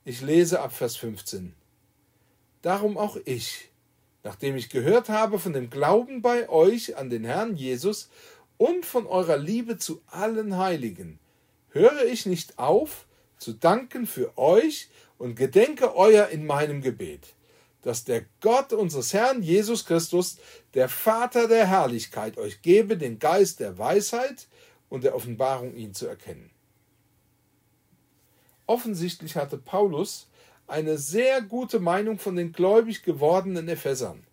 Ich 0.05 0.21
lese 0.21 0.61
ab 0.61 0.73
Vers 0.73 0.97
15. 0.97 1.53
Darum 2.61 2.97
auch 2.97 3.17
ich, 3.25 3.69
nachdem 4.23 4.55
ich 4.55 4.69
gehört 4.69 5.09
habe 5.09 5.39
von 5.39 5.53
dem 5.53 5.69
Glauben 5.69 6.21
bei 6.21 6.49
euch 6.49 6.97
an 6.97 7.09
den 7.09 7.23
Herrn 7.23 7.55
Jesus 7.55 8.09
und 8.57 8.85
von 8.85 9.05
eurer 9.05 9.37
Liebe 9.37 9.77
zu 9.77 10.01
allen 10.07 10.57
Heiligen, 10.57 11.19
höre 11.69 12.05
ich 12.05 12.25
nicht 12.25 12.59
auf, 12.59 13.05
zu 13.37 13.53
danken 13.53 14.07
für 14.07 14.37
euch 14.37 14.89
und 15.17 15.35
gedenke 15.35 15.95
euer 15.95 16.27
in 16.29 16.45
meinem 16.45 16.81
Gebet, 16.81 17.33
dass 17.83 18.03
der 18.03 18.25
Gott 18.41 18.73
unseres 18.73 19.13
Herrn 19.13 19.43
Jesus 19.43 19.85
Christus, 19.85 20.37
der 20.73 20.89
Vater 20.89 21.47
der 21.47 21.67
Herrlichkeit, 21.67 22.37
euch 22.37 22.61
gebe 22.61 22.97
den 22.97 23.19
Geist 23.19 23.59
der 23.59 23.77
Weisheit 23.77 24.47
und 24.89 25.03
der 25.03 25.15
Offenbarung, 25.15 25.75
ihn 25.75 25.93
zu 25.93 26.07
erkennen. 26.07 26.49
Offensichtlich 28.65 29.35
hatte 29.35 29.57
Paulus 29.57 30.27
eine 30.67 30.97
sehr 30.97 31.41
gute 31.41 31.79
Meinung 31.79 32.17
von 32.17 32.35
den 32.35 32.53
gläubig 32.53 33.03
gewordenen 33.03 33.67
Ephesern. 33.67 34.25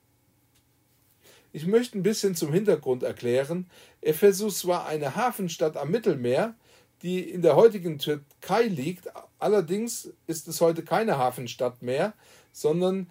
Ich 1.53 1.67
möchte 1.67 1.99
ein 1.99 2.05
bisschen 2.05 2.37
zum 2.37 2.53
Hintergrund 2.53 3.03
erklären. 3.03 3.69
Ephesus 4.01 4.67
war 4.67 4.87
eine 4.87 5.17
Hafenstadt 5.17 5.77
am 5.77 5.91
Mittelmeer, 5.91 6.55
die 7.03 7.21
in 7.21 7.43
der 7.43 7.57
heutigen 7.57 7.99
Türkei 7.99 8.63
liegt. 8.63 9.09
Allerdings 9.41 10.11
ist 10.29 10.47
es 10.47 10.61
heute 10.61 10.85
keine 10.85 11.19
Hafenstadt 11.19 11.83
mehr, 11.83 12.13
sondern 12.53 13.11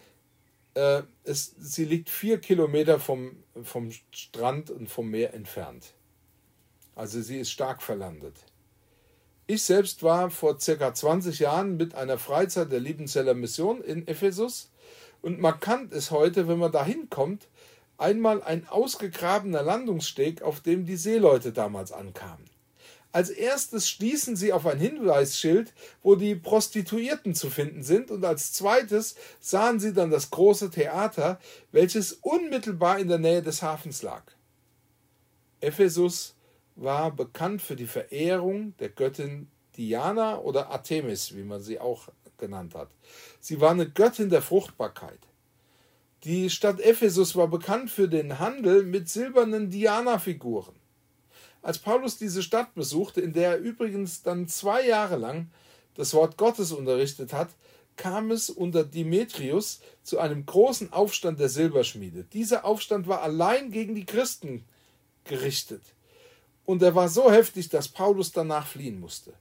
äh, 0.79 1.03
es, 1.25 1.53
sie 1.59 1.83
liegt 1.83 2.09
vier 2.09 2.39
Kilometer 2.39 2.99
vom, 2.99 3.43
vom 3.63 3.91
Strand 4.11 4.71
und 4.71 4.89
vom 4.89 5.09
Meer 5.09 5.33
entfernt. 5.33 5.93
Also 6.95 7.21
sie 7.21 7.39
ist 7.39 7.51
stark 7.51 7.83
verlandet. 7.83 8.37
Ich 9.45 9.63
selbst 9.63 10.03
war 10.03 10.29
vor 10.29 10.59
circa 10.59 10.93
20 10.93 11.39
Jahren 11.39 11.75
mit 11.75 11.95
einer 11.95 12.17
Freizeit 12.17 12.71
der 12.71 12.79
Liebenzeller 12.79 13.33
Mission 13.33 13.81
in 13.81 14.07
Ephesus 14.07 14.71
und 15.21 15.39
markant 15.39 15.91
ist 15.91 16.11
heute, 16.11 16.47
wenn 16.47 16.59
man 16.59 16.71
da 16.71 16.85
hinkommt, 16.85 17.47
einmal 17.97 18.41
ein 18.41 18.67
ausgegrabener 18.69 19.63
Landungssteg, 19.63 20.41
auf 20.43 20.61
dem 20.61 20.85
die 20.85 20.95
Seeleute 20.95 21.51
damals 21.51 21.91
ankamen. 21.91 22.45
Als 23.11 23.31
erstes 23.31 23.89
stießen 23.89 24.35
sie 24.35 24.53
auf 24.53 24.67
ein 24.67 24.77
Hinweisschild, 24.77 25.73
wo 26.03 26.15
die 26.15 26.35
Prostituierten 26.35 27.33
zu 27.33 27.49
finden 27.49 27.81
sind, 27.81 28.11
und 28.11 28.23
als 28.23 28.53
zweites 28.53 29.15
sahen 29.39 29.79
sie 29.79 29.93
dann 29.93 30.11
das 30.11 30.29
große 30.29 30.69
Theater, 30.69 31.39
welches 31.71 32.13
unmittelbar 32.13 32.99
in 32.99 33.07
der 33.07 33.17
Nähe 33.17 33.41
des 33.41 33.63
Hafens 33.63 34.03
lag. 34.03 34.23
Ephesus 35.59 36.35
war 36.75 37.11
bekannt 37.11 37.61
für 37.61 37.75
die 37.75 37.87
Verehrung 37.87 38.75
der 38.77 38.89
Göttin 38.89 39.49
Diana 39.75 40.37
oder 40.39 40.69
Artemis, 40.69 41.35
wie 41.35 41.43
man 41.43 41.61
sie 41.61 41.79
auch 41.79 42.09
genannt 42.37 42.75
hat. 42.75 42.89
Sie 43.39 43.59
war 43.59 43.71
eine 43.71 43.89
Göttin 43.89 44.29
der 44.29 44.41
Fruchtbarkeit. 44.41 45.19
Die 46.23 46.49
Stadt 46.49 46.79
Ephesus 46.79 47.35
war 47.35 47.47
bekannt 47.47 47.89
für 47.89 48.07
den 48.07 48.39
Handel 48.39 48.83
mit 48.83 49.09
silbernen 49.09 49.69
Diana-Figuren. 49.69 50.75
Als 51.61 51.79
Paulus 51.79 52.17
diese 52.17 52.41
Stadt 52.43 52.73
besuchte, 52.73 53.21
in 53.21 53.33
der 53.33 53.51
er 53.51 53.57
übrigens 53.57 54.23
dann 54.23 54.47
zwei 54.47 54.85
Jahre 54.85 55.17
lang 55.17 55.49
das 55.95 56.13
Wort 56.13 56.37
Gottes 56.37 56.71
unterrichtet 56.71 57.33
hat, 57.33 57.49
kam 57.97 58.31
es 58.31 58.49
unter 58.49 58.85
Demetrius 58.85 59.81
zu 60.03 60.19
einem 60.19 60.45
großen 60.45 60.93
Aufstand 60.93 61.39
der 61.39 61.49
Silberschmiede. 61.49 62.23
Dieser 62.31 62.63
Aufstand 62.63 63.07
war 63.07 63.21
allein 63.21 63.71
gegen 63.71 63.93
die 63.93 64.05
Christen 64.05 64.63
gerichtet. 65.25 65.81
Und 66.65 66.81
er 66.81 66.95
war 66.95 67.09
so 67.09 67.29
heftig, 67.29 67.67
dass 67.67 67.89
Paulus 67.89 68.31
danach 68.31 68.67
fliehen 68.67 69.01
musste. 69.01 69.33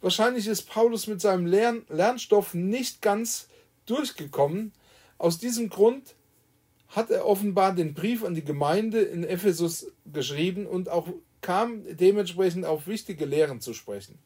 Wahrscheinlich 0.00 0.46
ist 0.46 0.70
Paulus 0.70 1.06
mit 1.06 1.20
seinem 1.20 1.44
Lern 1.44 1.84
Lernstoff 1.88 2.54
nicht 2.54 3.02
ganz 3.02 3.48
durchgekommen. 3.84 4.72
Aus 5.18 5.38
diesem 5.38 5.68
Grund 5.68 6.14
hat 6.88 7.10
er 7.10 7.26
offenbar 7.26 7.74
den 7.74 7.92
Brief 7.94 8.24
an 8.24 8.34
die 8.34 8.44
Gemeinde 8.44 9.02
in 9.02 9.24
Ephesus 9.24 9.92
geschrieben 10.12 10.66
und 10.66 10.88
auch 10.88 11.08
kam 11.46 11.84
dementsprechend 11.96 12.64
auf 12.64 12.88
wichtige 12.88 13.24
Lehren 13.24 13.60
zu 13.60 13.72
sprechen. 13.72 14.18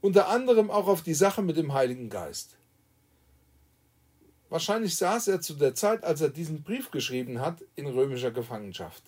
Unter 0.00 0.26
anderem 0.26 0.72
auch 0.72 0.88
auf 0.88 1.02
die 1.02 1.14
Sache 1.14 1.40
mit 1.40 1.56
dem 1.56 1.72
Heiligen 1.72 2.10
Geist. 2.10 2.56
Wahrscheinlich 4.50 4.96
saß 4.96 5.28
er 5.28 5.40
zu 5.40 5.54
der 5.54 5.76
Zeit, 5.76 6.02
als 6.02 6.20
er 6.20 6.30
diesen 6.30 6.64
Brief 6.64 6.90
geschrieben 6.90 7.40
hat, 7.40 7.62
in 7.76 7.86
römischer 7.86 8.32
Gefangenschaft. 8.32 9.04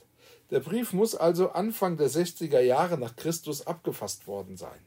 Der 0.53 0.61
Brief 0.61 0.93
muss 0.93 1.17
also 1.17 1.50
Anfang 1.50 1.97
der 1.97 2.09
60er 2.09 2.61
Jahre 2.61 2.99
nach 2.99 3.17
Christus 3.17 3.67
abgefasst 3.67 4.29
worden 4.29 4.57
sein. 4.57 4.79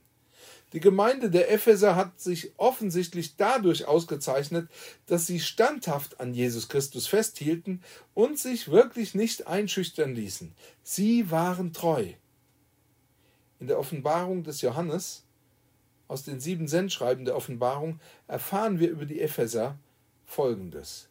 Die 0.72 0.80
Gemeinde 0.80 1.30
der 1.30 1.52
Epheser 1.52 1.98
hat 1.98 2.22
sich 2.22 2.54
offensichtlich 2.56 3.36
dadurch 3.36 3.84
ausgezeichnet, 3.86 4.70
dass 5.06 5.28
sie 5.28 5.42
standhaft 5.42 6.22
an 6.22 6.34
Jesus 6.34 6.70
Christus 6.70 7.08
festhielten 7.08 7.84
und 8.14 8.40
sich 8.40 8.72
wirklich 8.72 9.16
nicht 9.16 9.48
einschüchtern 9.48 10.16
ließen. 10.16 10.56
Sie 10.82 11.30
waren 11.30 11.74
treu. 11.74 12.14
In 13.60 13.68
der 13.68 13.80
Offenbarung 13.80 14.44
des 14.44 14.62
Johannes, 14.62 15.24
aus 16.08 16.24
den 16.24 16.40
sieben 16.40 16.68
Sendschreiben 16.68 17.26
der 17.26 17.36
Offenbarung, 17.36 18.00
erfahren 18.28 18.80
wir 18.80 18.90
über 18.90 19.06
die 19.06 19.22
Epheser 19.22 19.78
Folgendes. 20.26 21.10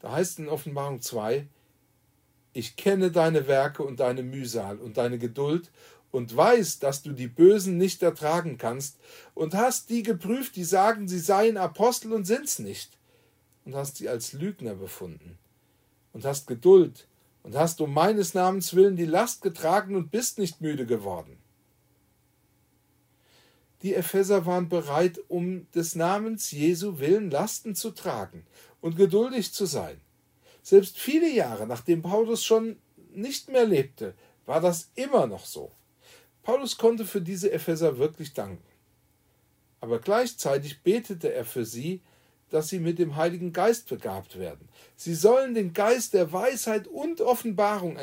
Da 0.00 0.12
heißt 0.12 0.38
in 0.38 0.48
Offenbarung 0.48 1.00
2, 1.02 1.46
ich 2.52 2.76
kenne 2.76 3.10
deine 3.10 3.46
Werke 3.46 3.82
und 3.82 4.00
deine 4.00 4.22
Mühsal 4.22 4.78
und 4.78 4.96
deine 4.96 5.18
Geduld 5.18 5.70
und 6.10 6.34
weiß, 6.34 6.78
dass 6.78 7.02
du 7.02 7.12
die 7.12 7.28
Bösen 7.28 7.76
nicht 7.76 8.02
ertragen 8.02 8.58
kannst 8.58 8.98
und 9.34 9.54
hast 9.54 9.90
die 9.90 10.02
geprüft, 10.02 10.56
die 10.56 10.64
sagen, 10.64 11.08
sie 11.08 11.18
seien 11.18 11.56
Apostel 11.56 12.12
und 12.12 12.24
sind's 12.24 12.58
nicht 12.58 12.96
und 13.64 13.74
hast 13.74 13.96
sie 13.96 14.08
als 14.08 14.32
Lügner 14.32 14.74
befunden 14.74 15.38
und 16.12 16.24
hast 16.24 16.46
Geduld 16.46 17.06
und 17.42 17.56
hast 17.56 17.80
um 17.80 17.92
meines 17.92 18.34
Namens 18.34 18.74
willen 18.74 18.96
die 18.96 19.04
Last 19.04 19.42
getragen 19.42 19.94
und 19.94 20.10
bist 20.10 20.38
nicht 20.38 20.60
müde 20.60 20.86
geworden. 20.86 21.38
Die 23.82 23.94
Epheser 23.94 24.44
waren 24.44 24.68
bereit, 24.68 25.20
um 25.28 25.70
des 25.72 25.94
Namens 25.94 26.50
Jesu 26.50 26.98
willen 26.98 27.30
Lasten 27.30 27.74
zu 27.74 27.92
tragen 27.92 28.44
und 28.80 28.96
geduldig 28.96 29.52
zu 29.52 29.66
sein. 29.66 30.00
Selbst 30.62 30.98
viele 30.98 31.30
Jahre 31.30 31.66
nachdem 31.66 32.02
Paulus 32.02 32.44
schon 32.44 32.76
nicht 33.14 33.48
mehr 33.48 33.64
lebte, 33.64 34.14
war 34.46 34.60
das 34.60 34.90
immer 34.94 35.26
noch 35.26 35.44
so. 35.44 35.70
Paulus 36.42 36.76
konnte 36.76 37.04
für 37.04 37.20
diese 37.20 37.52
Epheser 37.52 37.98
wirklich 37.98 38.32
danken. 38.32 38.64
Aber 39.80 40.00
gleichzeitig 40.00 40.82
betete 40.82 41.32
er 41.32 41.44
für 41.44 41.64
sie, 41.64 42.00
dass 42.50 42.68
sie 42.68 42.78
mit 42.78 42.98
dem 42.98 43.16
Heiligen 43.16 43.52
Geist 43.52 43.88
begabt 43.88 44.38
werden. 44.38 44.68
Sie 44.96 45.14
sollen 45.14 45.54
den 45.54 45.72
Geist 45.72 46.14
der 46.14 46.32
Weisheit 46.32 46.86
und 46.86 47.20
Offenbarung 47.20 47.98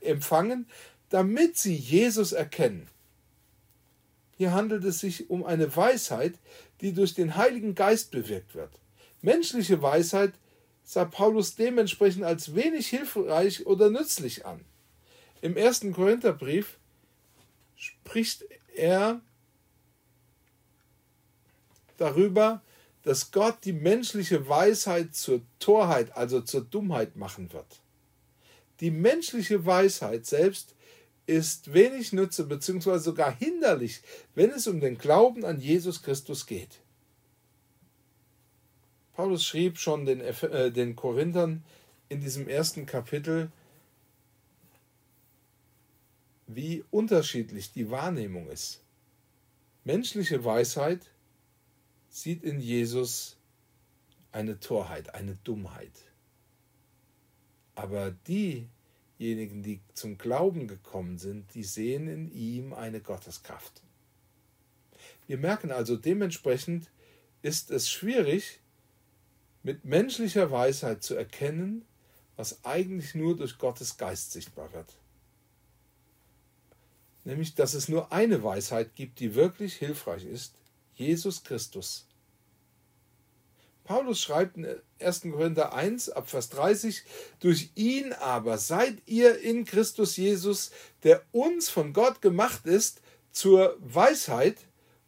empfangen, 0.00 0.66
damit 1.08 1.56
sie 1.56 1.74
Jesus 1.74 2.32
erkennen. 2.32 2.88
Hier 4.36 4.52
handelt 4.52 4.84
es 4.84 5.00
sich 5.00 5.30
um 5.30 5.44
eine 5.44 5.74
Weisheit, 5.74 6.34
die 6.80 6.92
durch 6.92 7.14
den 7.14 7.36
Heiligen 7.36 7.74
Geist 7.74 8.10
bewirkt 8.10 8.54
wird. 8.54 8.70
Menschliche 9.20 9.82
Weisheit 9.82 10.32
sah 10.84 11.04
Paulus 11.04 11.56
dementsprechend 11.56 12.24
als 12.24 12.54
wenig 12.54 12.88
hilfreich 12.88 13.66
oder 13.66 13.90
nützlich 13.90 14.46
an. 14.46 14.64
Im 15.40 15.56
ersten 15.56 15.92
Korintherbrief 15.92 16.78
spricht 17.76 18.44
er 18.74 19.20
darüber, 21.96 22.62
dass 23.08 23.30
Gott 23.30 23.64
die 23.64 23.72
menschliche 23.72 24.50
Weisheit 24.50 25.14
zur 25.14 25.40
Torheit, 25.60 26.14
also 26.14 26.42
zur 26.42 26.60
Dummheit 26.60 27.16
machen 27.16 27.50
wird. 27.54 27.80
Die 28.80 28.90
menschliche 28.90 29.64
Weisheit 29.64 30.26
selbst 30.26 30.74
ist 31.24 31.72
wenig 31.72 32.12
Nutze 32.12 32.44
bzw. 32.44 32.98
sogar 32.98 33.34
hinderlich, 33.34 34.02
wenn 34.34 34.50
es 34.50 34.66
um 34.66 34.80
den 34.80 34.98
Glauben 34.98 35.46
an 35.46 35.58
Jesus 35.58 36.02
Christus 36.02 36.44
geht. 36.44 36.80
Paulus 39.14 39.42
schrieb 39.42 39.78
schon 39.78 40.04
den, 40.04 40.20
äh, 40.20 40.70
den 40.70 40.94
Korinthern 40.94 41.64
in 42.10 42.20
diesem 42.20 42.46
ersten 42.46 42.84
Kapitel, 42.84 43.50
wie 46.46 46.84
unterschiedlich 46.90 47.72
die 47.72 47.90
Wahrnehmung 47.90 48.50
ist. 48.50 48.82
Menschliche 49.84 50.44
Weisheit 50.44 51.10
sieht 52.08 52.42
in 52.42 52.60
Jesus 52.60 53.36
eine 54.32 54.60
Torheit, 54.60 55.14
eine 55.14 55.36
Dummheit. 55.44 55.92
Aber 57.74 58.10
diejenigen, 58.26 59.62
die 59.62 59.80
zum 59.94 60.18
Glauben 60.18 60.68
gekommen 60.68 61.18
sind, 61.18 61.54
die 61.54 61.64
sehen 61.64 62.08
in 62.08 62.32
ihm 62.32 62.72
eine 62.72 63.00
Gotteskraft. 63.00 63.82
Wir 65.26 65.38
merken 65.38 65.70
also 65.70 65.96
dementsprechend, 65.96 66.90
ist 67.42 67.70
es 67.70 67.88
schwierig, 67.88 68.60
mit 69.62 69.84
menschlicher 69.84 70.50
Weisheit 70.50 71.02
zu 71.02 71.14
erkennen, 71.14 71.84
was 72.36 72.64
eigentlich 72.64 73.14
nur 73.14 73.36
durch 73.36 73.58
Gottes 73.58 73.96
Geist 73.96 74.32
sichtbar 74.32 74.72
wird. 74.72 74.94
Nämlich, 77.24 77.54
dass 77.54 77.74
es 77.74 77.88
nur 77.88 78.12
eine 78.12 78.42
Weisheit 78.42 78.94
gibt, 78.94 79.20
die 79.20 79.34
wirklich 79.34 79.74
hilfreich 79.74 80.24
ist, 80.24 80.57
Jesus 80.98 81.44
Christus. 81.44 82.04
Paulus 83.84 84.20
schreibt 84.20 84.58
in 84.58 84.66
1. 85.00 85.22
Korinther 85.22 85.72
1 85.72 86.10
ab 86.10 86.28
Vers 86.28 86.50
30, 86.50 87.02
durch 87.40 87.70
ihn 87.74 88.12
aber 88.12 88.58
seid 88.58 88.98
ihr 89.06 89.38
in 89.38 89.64
Christus 89.64 90.16
Jesus, 90.18 90.72
der 91.04 91.22
uns 91.32 91.70
von 91.70 91.94
Gott 91.94 92.20
gemacht 92.20 92.66
ist, 92.66 93.00
zur 93.32 93.78
Weisheit 93.80 94.56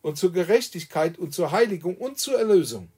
und 0.01 0.17
zur 0.17 0.33
Gerechtigkeit 0.33 1.19
und 1.19 1.35
zur 1.35 1.53
Heiligung 1.53 1.97
und 1.97 2.19
zur 2.19 2.39
Erlösung. 2.39 2.89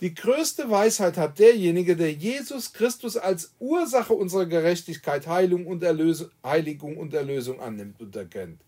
Die 0.00 0.14
größte 0.14 0.68
Weisheit 0.68 1.16
hat 1.16 1.38
derjenige, 1.38 1.94
der 1.94 2.12
Jesus 2.12 2.72
Christus 2.72 3.16
als 3.16 3.52
Ursache 3.60 4.14
unserer 4.14 4.46
Gerechtigkeit, 4.46 5.28
Heilung 5.28 5.66
und 5.68 5.84
Erlösung, 5.84 6.28
Heiligung 6.42 6.96
und 6.96 7.14
Erlösung 7.14 7.60
annimmt 7.60 8.00
und 8.00 8.16
erkennt. 8.16 8.60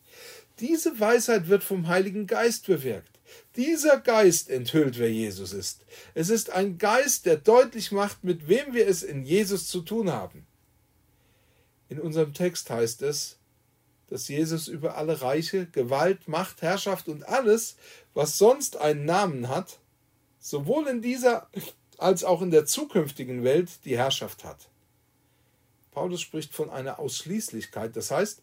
Diese 0.61 1.01
Weisheit 1.01 1.49
wird 1.49 1.65
vom 1.65 1.89
Heiligen 1.89 2.29
Geist 2.29 2.67
bewirkt. 2.67 3.14
Dieser 3.57 4.01
Geist 4.01 4.51
enthüllt, 4.51 4.99
wer 4.99 5.13
Jesus 5.13 5.53
ist. 5.53 5.85
Es 6.15 6.29
ist 6.29 6.51
ein 6.51 6.79
Geist, 6.79 7.25
der 7.27 7.37
deutlich 7.37 7.93
macht, 7.93 8.25
mit 8.25 8.49
wem 8.49 8.75
wir 8.75 8.89
es 8.89 9.03
in 9.03 9.25
Jesus 9.25 9.69
zu 9.69 9.83
tun 9.83 10.11
haben. 10.11 10.47
In 11.89 12.01
unserem 12.01 12.35
Text 12.35 12.71
heißt 12.71 13.03
es, 13.03 13.37
dass 14.09 14.29
Jesus 14.29 14.69
über 14.69 14.97
alle 14.97 15.23
Reiche, 15.23 15.67
Gewalt, 15.67 16.27
Macht, 16.29 16.63
Herrschaft 16.63 17.09
und 17.09 17.27
alles, 17.29 17.77
was 18.13 18.39
sonst 18.39 18.77
einen 18.77 19.05
Namen 19.05 19.49
hat, 19.49 19.79
sowohl 20.41 20.89
in 20.89 21.01
dieser 21.01 21.49
als 21.99 22.25
auch 22.25 22.43
in 22.43 22.51
der 22.51 22.67
zukünftigen 22.67 23.45
Welt 23.45 23.71
die 23.85 23.97
Herrschaft 23.97 24.45
hat. 24.45 24.69
Paulus 25.93 26.21
spricht 26.21 26.53
von 26.53 26.71
einer 26.71 26.99
Ausschließlichkeit, 26.99 27.95
das 27.97 28.11
heißt, 28.11 28.43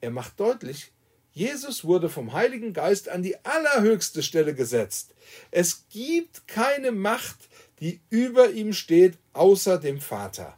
er 0.00 0.10
macht 0.10 0.40
deutlich, 0.40 0.92
Jesus 1.34 1.84
wurde 1.84 2.08
vom 2.08 2.32
Heiligen 2.32 2.72
Geist 2.72 3.08
an 3.08 3.22
die 3.22 3.36
allerhöchste 3.44 4.22
Stelle 4.22 4.54
gesetzt. 4.54 5.14
Es 5.50 5.84
gibt 5.90 6.46
keine 6.46 6.92
Macht, 6.92 7.36
die 7.80 8.00
über 8.08 8.50
ihm 8.50 8.72
steht, 8.72 9.18
außer 9.32 9.78
dem 9.78 10.00
Vater. 10.00 10.56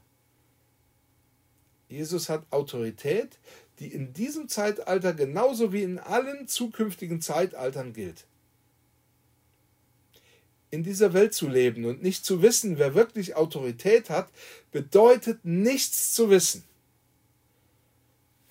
Jesus 1.88 2.28
hat 2.28 2.44
Autorität, 2.50 3.38
die 3.78 3.88
in 3.88 4.12
diesem 4.12 4.48
Zeitalter 4.48 5.14
genauso 5.14 5.72
wie 5.72 5.82
in 5.82 5.98
allen 5.98 6.46
zukünftigen 6.46 7.20
Zeitaltern 7.20 7.92
gilt 7.92 8.26
in 10.70 10.82
dieser 10.82 11.12
Welt 11.12 11.34
zu 11.34 11.48
leben 11.48 11.84
und 11.84 12.02
nicht 12.02 12.24
zu 12.24 12.42
wissen, 12.42 12.78
wer 12.78 12.94
wirklich 12.94 13.36
Autorität 13.36 14.10
hat, 14.10 14.28
bedeutet 14.72 15.44
nichts 15.44 16.12
zu 16.12 16.30
wissen. 16.30 16.64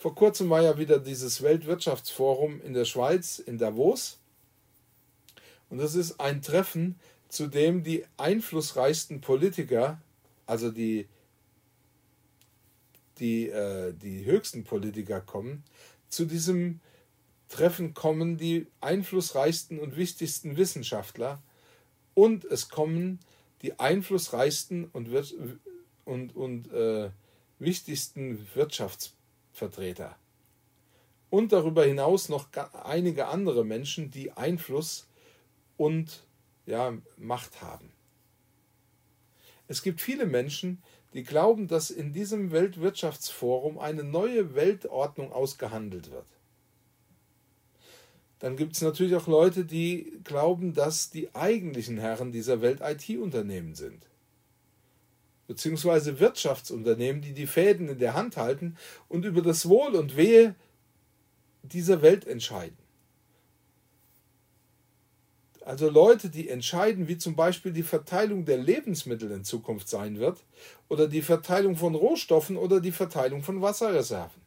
Vor 0.05 0.13
kurzem 0.13 0.51
war 0.51 0.61
ja 0.61 0.77
wieder 0.77 0.99
dieses 0.99 1.41
Weltwirtschaftsforum 1.41 2.61
in 2.61 2.75
der 2.75 2.85
Schweiz, 2.85 3.39
in 3.39 3.57
Davos. 3.57 4.19
Und 5.71 5.79
das 5.79 5.95
ist 5.95 6.19
ein 6.19 6.43
Treffen, 6.43 6.99
zu 7.27 7.47
dem 7.47 7.81
die 7.81 8.05
einflussreichsten 8.15 9.19
Politiker, 9.19 9.99
also 10.45 10.69
die, 10.69 11.07
die, 13.17 13.49
äh, 13.49 13.93
die 13.93 14.23
höchsten 14.25 14.63
Politiker 14.63 15.21
kommen. 15.21 15.63
Zu 16.09 16.25
diesem 16.25 16.81
Treffen 17.49 17.95
kommen 17.95 18.37
die 18.37 18.67
einflussreichsten 18.81 19.79
und 19.79 19.97
wichtigsten 19.97 20.55
Wissenschaftler 20.55 21.41
und 22.13 22.45
es 22.45 22.69
kommen 22.69 23.17
die 23.63 23.79
einflussreichsten 23.79 24.85
und, 24.85 25.09
und, 26.05 26.35
und 26.35 26.71
äh, 26.71 27.09
wichtigsten 27.57 28.47
Wirtschaftsvertreter. 29.55 30.15
Und 31.29 31.51
darüber 31.51 31.83
hinaus 31.83 32.29
noch 32.29 32.47
einige 32.83 33.27
andere 33.27 33.65
Menschen, 33.65 34.11
die 34.11 34.31
Einfluss 34.31 35.07
und 35.77 36.23
ja, 36.65 36.97
Macht 37.17 37.61
haben. 37.61 37.91
Es 39.67 39.81
gibt 39.81 40.01
viele 40.01 40.25
Menschen, 40.25 40.81
die 41.13 41.23
glauben, 41.23 41.67
dass 41.67 41.89
in 41.89 42.13
diesem 42.13 42.51
Weltwirtschaftsforum 42.51 43.79
eine 43.79 44.03
neue 44.03 44.55
Weltordnung 44.55 45.31
ausgehandelt 45.31 46.11
wird. 46.11 46.27
Dann 48.39 48.57
gibt 48.57 48.75
es 48.75 48.81
natürlich 48.81 49.15
auch 49.15 49.27
Leute, 49.27 49.65
die 49.65 50.19
glauben, 50.23 50.73
dass 50.73 51.09
die 51.09 51.33
eigentlichen 51.33 51.97
Herren 51.97 52.31
dieser 52.31 52.61
Welt 52.61 52.81
IT-Unternehmen 52.81 53.75
sind. 53.75 54.05
Beziehungsweise 55.47 56.19
Wirtschaftsunternehmen, 56.19 57.21
die 57.21 57.33
die 57.33 57.47
Fäden 57.47 57.89
in 57.89 57.99
der 57.99 58.15
Hand 58.15 58.37
halten 58.37 58.77
und 59.07 59.25
über 59.25 59.41
das 59.41 59.69
Wohl 59.69 59.95
und 59.95 60.17
Wehe 60.17 60.55
dieser 61.63 62.01
Welt 62.01 62.25
entscheiden. 62.25 62.77
Also 65.65 65.89
Leute, 65.89 66.29
die 66.29 66.47
entscheiden, 66.47 67.07
wie 67.07 67.17
zum 67.17 67.35
Beispiel 67.35 67.73
die 67.73 67.83
Verteilung 67.83 68.45
der 68.45 68.57
Lebensmittel 68.57 69.31
in 69.31 69.43
Zukunft 69.43 69.89
sein 69.89 70.19
wird, 70.19 70.43
oder 70.89 71.07
die 71.07 71.23
Verteilung 71.23 71.75
von 71.75 71.95
Rohstoffen 71.95 72.55
oder 72.55 72.79
die 72.79 72.91
Verteilung 72.91 73.41
von 73.41 73.63
Wasserreserven. 73.63 74.45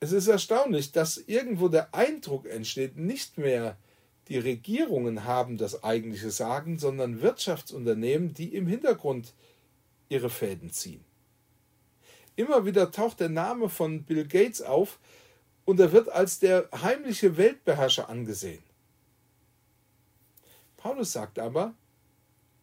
Es 0.00 0.10
ist 0.10 0.26
erstaunlich, 0.26 0.90
dass 0.90 1.16
irgendwo 1.16 1.68
der 1.68 1.94
Eindruck 1.94 2.46
entsteht, 2.46 2.96
nicht 2.96 3.38
mehr 3.38 3.76
die 4.28 4.38
Regierungen 4.38 5.24
haben 5.24 5.56
das 5.56 5.82
eigentliche 5.82 6.30
Sagen, 6.30 6.78
sondern 6.78 7.22
Wirtschaftsunternehmen, 7.22 8.34
die 8.34 8.54
im 8.54 8.66
Hintergrund 8.66 9.32
ihre 10.08 10.30
Fäden 10.30 10.70
ziehen. 10.70 11.04
Immer 12.36 12.66
wieder 12.66 12.90
taucht 12.92 13.20
der 13.20 13.30
Name 13.30 13.68
von 13.68 14.04
Bill 14.04 14.26
Gates 14.26 14.62
auf 14.62 14.98
und 15.64 15.80
er 15.80 15.92
wird 15.92 16.08
als 16.08 16.38
der 16.38 16.68
heimliche 16.82 17.36
Weltbeherrscher 17.36 18.08
angesehen. 18.08 18.62
Paulus 20.76 21.12
sagt 21.12 21.38
aber, 21.38 21.74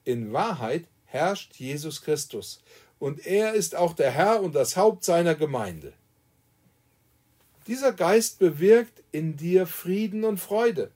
in 0.06 0.32
Wahrheit 0.32 0.86
herrscht 1.06 1.56
Jesus 1.56 2.02
Christus 2.02 2.62
und 3.00 3.26
er 3.26 3.54
ist 3.54 3.76
auch 3.76 3.94
der 3.94 4.12
Herr 4.12 4.42
und 4.42 4.56
das 4.56 4.78
Haupt 4.78 5.04
seiner 5.04 5.36
Gemeinde. 5.36 5.94
Dieser 7.68 7.92
Geist 7.92 8.40
bewirkt 8.40 9.04
in 9.12 9.36
dir 9.36 9.68
Frieden 9.68 10.24
und 10.24 10.40
Freude. 10.40 10.92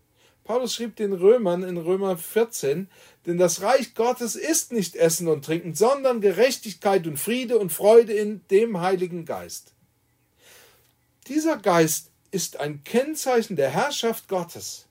Paulus 0.50 0.74
schrieb 0.74 0.96
den 0.96 1.14
Römern 1.14 1.62
in 1.62 1.78
Römer 1.78 2.18
14, 2.18 2.90
denn 3.28 3.38
das 3.38 3.62
Reich 3.62 3.94
Gottes 3.94 4.36
ist 4.36 4.72
nicht 4.72 4.96
Essen 4.96 5.28
und 5.28 5.46
Trinken, 5.46 5.76
sondern 5.76 6.22
Gerechtigkeit 6.22 7.06
und 7.06 7.18
Friede 7.18 7.60
und 7.60 7.72
Freude 7.72 8.14
in 8.14 8.42
dem 8.50 8.82
Heiligen 8.82 9.26
Geist. 9.26 9.76
Dieser 11.28 11.58
Geist 11.58 12.10
ist 12.32 12.60
ein 12.60 12.84
Kennzeichen 12.84 13.58
der 13.58 13.70
Herrschaft 13.70 14.28
Gottes. 14.28 14.88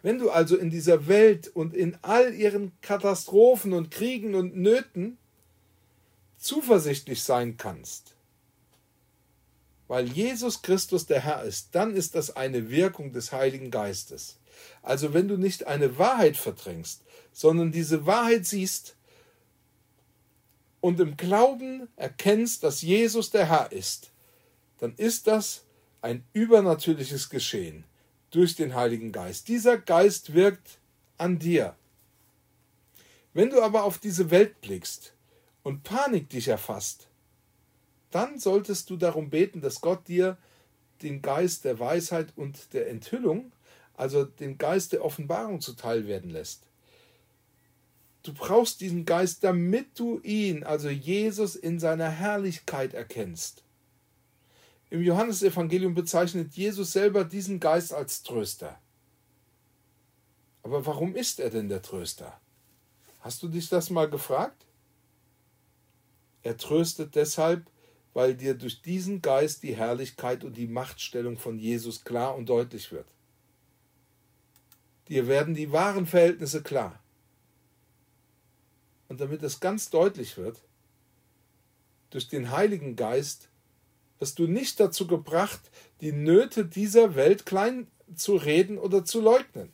Wenn 0.00 0.18
du 0.18 0.30
also 0.30 0.56
in 0.56 0.70
dieser 0.70 1.06
Welt 1.06 1.48
und 1.48 1.74
in 1.74 1.98
all 2.00 2.32
ihren 2.32 2.72
Katastrophen 2.80 3.74
und 3.74 3.90
Kriegen 3.90 4.34
und 4.34 4.56
Nöten 4.56 5.18
zuversichtlich 6.38 7.22
sein 7.22 7.58
kannst, 7.58 8.14
weil 9.88 10.06
Jesus 10.06 10.62
Christus 10.62 11.06
der 11.06 11.20
Herr 11.20 11.42
ist, 11.42 11.70
dann 11.72 11.94
ist 11.94 12.14
das 12.14 12.36
eine 12.36 12.70
Wirkung 12.70 13.12
des 13.12 13.32
Heiligen 13.32 13.70
Geistes. 13.70 14.38
Also 14.82 15.14
wenn 15.14 15.28
du 15.28 15.36
nicht 15.36 15.66
eine 15.66 15.98
Wahrheit 15.98 16.36
verdrängst, 16.36 17.02
sondern 17.32 17.72
diese 17.72 18.06
Wahrheit 18.06 18.46
siehst 18.46 18.96
und 20.80 21.00
im 21.00 21.16
Glauben 21.16 21.88
erkennst, 21.96 22.62
dass 22.62 22.82
Jesus 22.82 23.30
der 23.30 23.48
Herr 23.48 23.72
ist, 23.72 24.10
dann 24.78 24.94
ist 24.94 25.26
das 25.26 25.64
ein 26.02 26.24
übernatürliches 26.32 27.30
Geschehen 27.30 27.84
durch 28.30 28.54
den 28.54 28.74
Heiligen 28.74 29.10
Geist. 29.10 29.48
Dieser 29.48 29.78
Geist 29.78 30.34
wirkt 30.34 30.78
an 31.16 31.38
dir. 31.38 31.74
Wenn 33.32 33.50
du 33.50 33.62
aber 33.62 33.84
auf 33.84 33.98
diese 33.98 34.30
Welt 34.30 34.60
blickst 34.60 35.14
und 35.62 35.82
Panik 35.82 36.28
dich 36.28 36.48
erfasst, 36.48 37.07
dann 38.10 38.38
solltest 38.38 38.90
du 38.90 38.96
darum 38.96 39.30
beten, 39.30 39.60
dass 39.60 39.80
Gott 39.80 40.08
dir 40.08 40.38
den 41.02 41.22
Geist 41.22 41.64
der 41.64 41.78
Weisheit 41.78 42.32
und 42.36 42.72
der 42.72 42.88
Enthüllung, 42.88 43.52
also 43.96 44.24
den 44.24 44.58
Geist 44.58 44.92
der 44.92 45.04
Offenbarung 45.04 45.60
zuteil 45.60 46.06
werden 46.06 46.30
lässt. 46.30 46.62
Du 48.22 48.32
brauchst 48.32 48.80
diesen 48.80 49.04
Geist, 49.04 49.44
damit 49.44 49.98
du 49.98 50.20
ihn, 50.22 50.64
also 50.64 50.88
Jesus, 50.88 51.56
in 51.56 51.78
seiner 51.78 52.10
Herrlichkeit 52.10 52.94
erkennst. 52.94 53.62
Im 54.90 55.02
Johannesevangelium 55.02 55.94
bezeichnet 55.94 56.54
Jesus 56.54 56.92
selber 56.92 57.24
diesen 57.24 57.60
Geist 57.60 57.92
als 57.92 58.22
Tröster. 58.22 58.78
Aber 60.62 60.84
warum 60.86 61.14
ist 61.14 61.40
er 61.40 61.50
denn 61.50 61.68
der 61.68 61.82
Tröster? 61.82 62.40
Hast 63.20 63.42
du 63.42 63.48
dich 63.48 63.68
das 63.68 63.90
mal 63.90 64.08
gefragt? 64.08 64.64
Er 66.42 66.56
tröstet 66.56 67.14
deshalb, 67.14 67.70
weil 68.18 68.34
dir 68.34 68.54
durch 68.54 68.82
diesen 68.82 69.22
Geist 69.22 69.62
die 69.62 69.76
Herrlichkeit 69.76 70.42
und 70.42 70.56
die 70.56 70.66
Machtstellung 70.66 71.38
von 71.38 71.56
Jesus 71.56 72.02
klar 72.02 72.34
und 72.34 72.48
deutlich 72.48 72.90
wird. 72.90 73.06
Dir 75.06 75.28
werden 75.28 75.54
die 75.54 75.70
wahren 75.70 76.04
Verhältnisse 76.04 76.64
klar. 76.64 76.98
Und 79.06 79.20
damit 79.20 79.44
es 79.44 79.60
ganz 79.60 79.90
deutlich 79.90 80.36
wird, 80.36 80.60
durch 82.10 82.26
den 82.26 82.50
Heiligen 82.50 82.96
Geist 82.96 83.50
wirst 84.18 84.40
du 84.40 84.48
nicht 84.48 84.80
dazu 84.80 85.06
gebracht, 85.06 85.70
die 86.00 86.10
Nöte 86.10 86.66
dieser 86.66 87.14
Welt 87.14 87.46
klein 87.46 87.86
zu 88.16 88.34
reden 88.34 88.78
oder 88.78 89.04
zu 89.04 89.20
leugnen. 89.20 89.70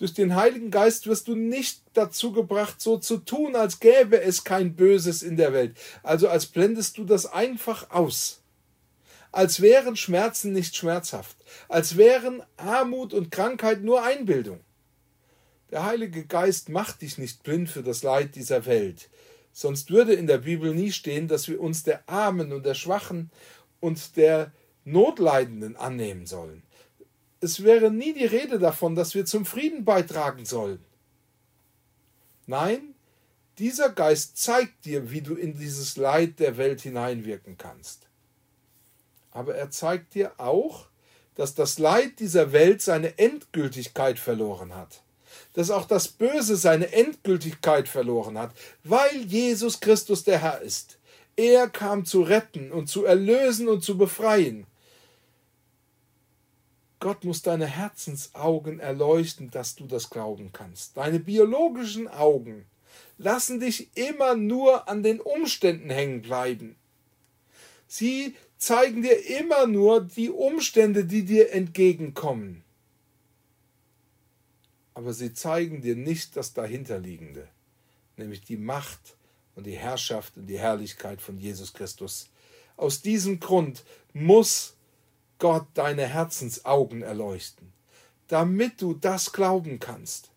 Durch 0.00 0.14
den 0.14 0.34
Heiligen 0.34 0.70
Geist 0.70 1.06
wirst 1.06 1.28
du 1.28 1.34
nicht 1.34 1.82
dazu 1.92 2.32
gebracht, 2.32 2.80
so 2.80 2.96
zu 2.96 3.18
tun, 3.18 3.54
als 3.54 3.80
gäbe 3.80 4.18
es 4.18 4.44
kein 4.44 4.74
Böses 4.74 5.22
in 5.22 5.36
der 5.36 5.52
Welt. 5.52 5.76
Also 6.02 6.26
als 6.30 6.46
blendest 6.46 6.96
du 6.96 7.04
das 7.04 7.26
einfach 7.26 7.90
aus. 7.90 8.40
Als 9.30 9.60
wären 9.60 9.96
Schmerzen 9.96 10.54
nicht 10.54 10.74
schmerzhaft. 10.74 11.36
Als 11.68 11.98
wären 11.98 12.42
Armut 12.56 13.12
und 13.12 13.30
Krankheit 13.30 13.82
nur 13.82 14.02
Einbildung. 14.02 14.60
Der 15.70 15.84
Heilige 15.84 16.24
Geist 16.24 16.70
macht 16.70 17.02
dich 17.02 17.18
nicht 17.18 17.42
blind 17.42 17.68
für 17.68 17.82
das 17.82 18.02
Leid 18.02 18.36
dieser 18.36 18.64
Welt. 18.64 19.10
Sonst 19.52 19.90
würde 19.90 20.14
in 20.14 20.26
der 20.26 20.38
Bibel 20.38 20.74
nie 20.74 20.92
stehen, 20.92 21.28
dass 21.28 21.46
wir 21.46 21.60
uns 21.60 21.82
der 21.82 22.08
Armen 22.08 22.54
und 22.54 22.64
der 22.64 22.74
Schwachen 22.74 23.30
und 23.80 24.16
der 24.16 24.50
Notleidenden 24.86 25.76
annehmen 25.76 26.24
sollen. 26.24 26.62
Es 27.40 27.62
wäre 27.64 27.90
nie 27.90 28.12
die 28.12 28.26
Rede 28.26 28.58
davon, 28.58 28.94
dass 28.94 29.14
wir 29.14 29.24
zum 29.24 29.46
Frieden 29.46 29.84
beitragen 29.84 30.44
sollen. 30.44 30.84
Nein, 32.46 32.94
dieser 33.58 33.90
Geist 33.90 34.36
zeigt 34.36 34.84
dir, 34.84 35.10
wie 35.10 35.22
du 35.22 35.34
in 35.34 35.56
dieses 35.56 35.96
Leid 35.96 36.38
der 36.38 36.56
Welt 36.56 36.80
hineinwirken 36.80 37.56
kannst. 37.56 38.08
Aber 39.30 39.54
er 39.54 39.70
zeigt 39.70 40.14
dir 40.14 40.32
auch, 40.38 40.86
dass 41.34 41.54
das 41.54 41.78
Leid 41.78 42.18
dieser 42.18 42.52
Welt 42.52 42.82
seine 42.82 43.18
Endgültigkeit 43.18 44.18
verloren 44.18 44.74
hat. 44.74 45.02
Dass 45.54 45.70
auch 45.70 45.86
das 45.86 46.08
Böse 46.08 46.56
seine 46.56 46.92
Endgültigkeit 46.92 47.88
verloren 47.88 48.36
hat, 48.38 48.52
weil 48.84 49.24
Jesus 49.26 49.80
Christus 49.80 50.24
der 50.24 50.38
Herr 50.38 50.60
ist. 50.60 50.98
Er 51.36 51.68
kam 51.68 52.04
zu 52.04 52.22
retten 52.22 52.72
und 52.72 52.88
zu 52.88 53.04
erlösen 53.04 53.68
und 53.68 53.82
zu 53.82 53.96
befreien. 53.96 54.66
Gott 57.00 57.24
muss 57.24 57.40
deine 57.40 57.66
Herzensaugen 57.66 58.78
erleuchten, 58.78 59.50
dass 59.50 59.74
du 59.74 59.86
das 59.86 60.10
glauben 60.10 60.52
kannst. 60.52 60.98
Deine 60.98 61.18
biologischen 61.18 62.08
Augen 62.08 62.66
lassen 63.16 63.58
dich 63.58 63.88
immer 63.96 64.36
nur 64.36 64.86
an 64.86 65.02
den 65.02 65.18
Umständen 65.18 65.88
hängen 65.88 66.20
bleiben. 66.20 66.76
Sie 67.88 68.36
zeigen 68.58 69.02
dir 69.02 69.40
immer 69.40 69.66
nur 69.66 70.02
die 70.02 70.28
Umstände, 70.28 71.06
die 71.06 71.24
dir 71.24 71.52
entgegenkommen. 71.52 72.62
Aber 74.92 75.14
sie 75.14 75.32
zeigen 75.32 75.80
dir 75.80 75.96
nicht 75.96 76.36
das 76.36 76.52
dahinterliegende, 76.52 77.48
nämlich 78.18 78.42
die 78.42 78.58
Macht 78.58 79.16
und 79.54 79.66
die 79.66 79.76
Herrschaft 79.76 80.36
und 80.36 80.46
die 80.46 80.58
Herrlichkeit 80.58 81.22
von 81.22 81.38
Jesus 81.38 81.72
Christus. 81.72 82.28
Aus 82.76 83.00
diesem 83.00 83.40
Grund 83.40 83.84
muss 84.12 84.74
Gott 85.40 85.66
deine 85.74 86.06
Herzensaugen 86.06 87.02
erleuchten, 87.02 87.72
damit 88.28 88.80
du 88.80 88.94
das 88.94 89.32
glauben 89.32 89.80
kannst. 89.80 90.30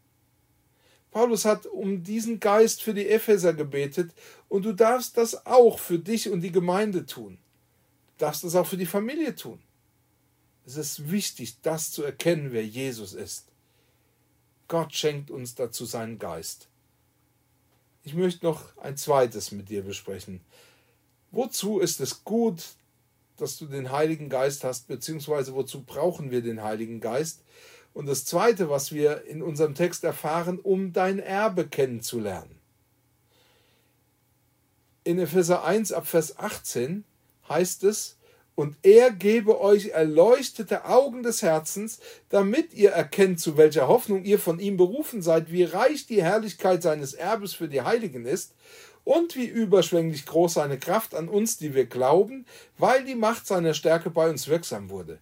Paulus 1.11 1.45
hat 1.45 1.67
um 1.67 2.03
diesen 2.03 2.39
Geist 2.39 2.81
für 2.81 2.95
die 2.95 3.07
Epheser 3.07 3.53
gebetet 3.53 4.11
und 4.49 4.65
du 4.65 4.73
darfst 4.73 5.15
das 5.15 5.45
auch 5.45 5.77
für 5.77 5.99
dich 5.99 6.31
und 6.31 6.41
die 6.41 6.51
Gemeinde 6.51 7.05
tun. 7.05 7.37
Du 8.17 8.25
darfst 8.25 8.43
das 8.43 8.55
auch 8.55 8.65
für 8.65 8.77
die 8.77 8.87
Familie 8.87 9.35
tun. 9.35 9.61
Es 10.65 10.77
ist 10.77 11.11
wichtig, 11.11 11.61
das 11.61 11.91
zu 11.91 12.03
erkennen, 12.03 12.51
wer 12.51 12.65
Jesus 12.65 13.13
ist. 13.13 13.45
Gott 14.67 14.95
schenkt 14.95 15.29
uns 15.29 15.53
dazu 15.53 15.85
seinen 15.85 16.17
Geist. 16.17 16.67
Ich 18.03 18.15
möchte 18.15 18.45
noch 18.45 18.75
ein 18.77 18.97
zweites 18.97 19.51
mit 19.51 19.69
dir 19.69 19.83
besprechen. 19.83 20.41
Wozu 21.31 21.79
ist 21.79 21.99
es 21.99 22.23
gut, 22.23 22.63
dass 23.37 23.57
du 23.57 23.65
den 23.65 23.91
Heiligen 23.91 24.29
Geist 24.29 24.63
hast, 24.63 24.87
beziehungsweise 24.87 25.53
wozu 25.53 25.83
brauchen 25.83 26.31
wir 26.31 26.41
den 26.41 26.63
Heiligen 26.63 26.99
Geist? 26.99 27.43
Und 27.93 28.07
das 28.07 28.25
Zweite, 28.25 28.69
was 28.69 28.91
wir 28.91 29.25
in 29.25 29.41
unserem 29.41 29.75
Text 29.75 30.03
erfahren, 30.03 30.59
um 30.59 30.93
dein 30.93 31.19
Erbe 31.19 31.67
kennenzulernen. 31.67 32.59
In 35.03 35.19
Epheser 35.19 35.63
1 35.63 35.91
ab 35.91 36.07
Vers 36.07 36.39
18 36.39 37.03
heißt 37.49 37.83
es, 37.83 38.17
und 38.55 38.77
er 38.83 39.11
gebe 39.11 39.59
euch 39.59 39.89
erleuchtete 39.89 40.85
Augen 40.85 41.23
des 41.23 41.41
Herzens, 41.41 41.99
damit 42.29 42.73
ihr 42.73 42.91
erkennt, 42.91 43.39
zu 43.39 43.57
welcher 43.57 43.87
Hoffnung 43.87 44.23
ihr 44.25 44.37
von 44.37 44.59
ihm 44.59 44.77
berufen 44.77 45.23
seid, 45.23 45.51
wie 45.51 45.63
reich 45.63 46.05
die 46.05 46.21
Herrlichkeit 46.21 46.83
seines 46.83 47.15
Erbes 47.15 47.53
für 47.53 47.67
die 47.67 47.81
Heiligen 47.81 48.25
ist, 48.25 48.53
und 49.03 49.35
wie 49.35 49.45
überschwänglich 49.45 50.25
groß 50.25 50.55
seine 50.55 50.79
Kraft 50.79 51.13
an 51.15 51.27
uns, 51.27 51.57
die 51.57 51.73
wir 51.73 51.85
glauben, 51.85 52.45
weil 52.77 53.03
die 53.03 53.15
Macht 53.15 53.47
seiner 53.47 53.73
Stärke 53.73 54.09
bei 54.09 54.29
uns 54.29 54.47
wirksam 54.47 54.89
wurde, 54.89 55.19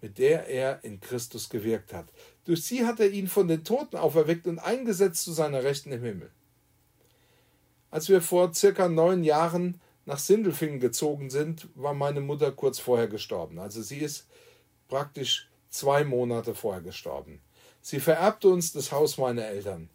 mit 0.00 0.18
der 0.18 0.48
er 0.48 0.82
in 0.82 1.00
Christus 1.00 1.48
gewirkt 1.48 1.92
hat. 1.92 2.06
Durch 2.44 2.64
sie 2.64 2.86
hat 2.86 3.00
er 3.00 3.10
ihn 3.10 3.28
von 3.28 3.48
den 3.48 3.64
Toten 3.64 3.96
auferweckt 3.96 4.46
und 4.46 4.58
eingesetzt 4.58 5.24
zu 5.24 5.32
seiner 5.32 5.62
Rechten 5.62 5.92
im 5.92 6.02
Himmel. 6.02 6.30
Als 7.90 8.08
wir 8.08 8.20
vor 8.20 8.54
circa 8.54 8.88
neun 8.88 9.24
Jahren 9.24 9.80
nach 10.06 10.18
Sindelfingen 10.18 10.80
gezogen 10.80 11.28
sind, 11.28 11.68
war 11.74 11.94
meine 11.94 12.20
Mutter 12.20 12.52
kurz 12.52 12.78
vorher 12.78 13.08
gestorben. 13.08 13.58
Also 13.58 13.82
sie 13.82 13.98
ist 13.98 14.26
praktisch 14.88 15.48
zwei 15.68 16.04
Monate 16.04 16.54
vorher 16.54 16.82
gestorben. 16.82 17.40
Sie 17.82 18.00
vererbte 18.00 18.48
uns 18.48 18.72
das 18.72 18.92
Haus 18.92 19.18
meiner 19.18 19.44
Eltern. 19.44 19.90